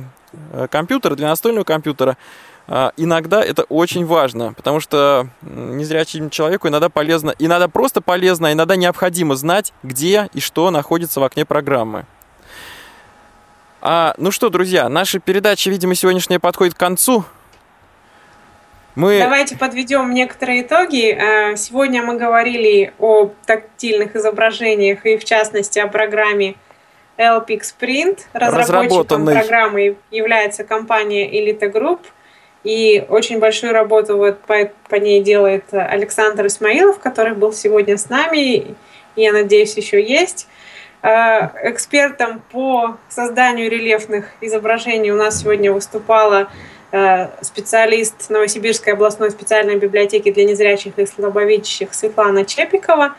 [0.52, 2.16] э, компьютера, для настольного компьютера,
[2.66, 8.52] э, иногда это очень важно, потому что незрячему человеку иногда полезно, иногда просто полезно, а
[8.52, 12.04] иногда необходимо знать, где и что находится в окне программы.
[13.82, 17.24] А, ну что, друзья, наша передача, видимо, сегодняшняя подходит к концу.
[18.96, 19.20] Мы...
[19.20, 21.12] Давайте подведем некоторые итоги.
[21.12, 26.56] Э, сегодня мы говорили о тактильных изображениях и, в частности, о программе
[27.16, 28.18] LPX Print.
[28.32, 32.00] Разработчиком программы является компания Elite Group.
[32.64, 38.10] И очень большую работу вот по, по ней делает Александр Исмаилов, который был сегодня с
[38.10, 38.74] нами, и,
[39.16, 40.46] я надеюсь, еще есть.
[41.02, 46.50] Э, экспертом по созданию рельефных изображений у нас сегодня выступала
[47.42, 53.14] специалист Новосибирской областной специальной библиотеки для незрячих и слабовидящих Светлана Чепикова.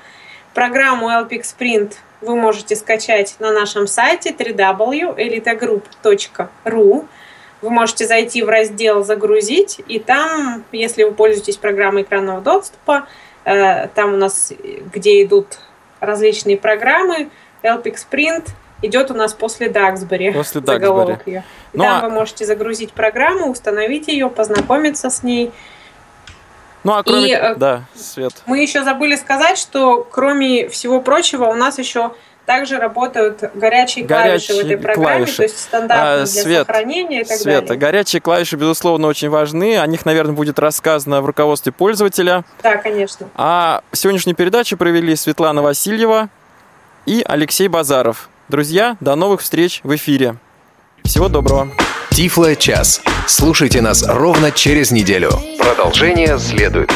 [0.53, 7.05] Программу LPX Print вы можете скачать на нашем сайте www.elitegroup.ru.
[7.61, 13.07] Вы можете зайти в раздел «Загрузить», и там, если вы пользуетесь программой экранного доступа,
[13.45, 14.51] э, там у нас,
[14.93, 15.59] где идут
[15.99, 17.29] различные программы,
[17.63, 18.47] LPX Print–
[18.81, 20.31] идет у нас после Даксбери.
[20.31, 21.17] После Даксбери.
[21.25, 21.43] Ее.
[21.73, 22.07] Ну, там а...
[22.07, 25.51] вы можете загрузить программу, установить ее, познакомиться с ней.
[26.83, 27.29] Ну, а кроме...
[27.29, 28.33] И, э, да, Свет.
[28.45, 32.11] Мы еще забыли сказать, что кроме всего прочего у нас еще
[32.45, 35.37] также работают горячие, горячие клавиши в этой программе, клавиши.
[35.37, 37.79] то есть стандартные а, для Свет, сохранения и так Света, далее.
[37.79, 39.77] горячие клавиши, безусловно, очень важны.
[39.77, 42.43] О них, наверное, будет рассказано в руководстве пользователя.
[42.63, 43.29] Да, конечно.
[43.35, 46.29] А сегодняшнюю передачу провели Светлана Васильева
[47.05, 48.29] и Алексей Базаров.
[48.51, 50.35] Друзья, до новых встреч в эфире.
[51.05, 51.69] Всего доброго.
[52.09, 53.01] Тифло час.
[53.25, 55.31] Слушайте нас ровно через неделю.
[55.57, 56.91] Продолжение следует.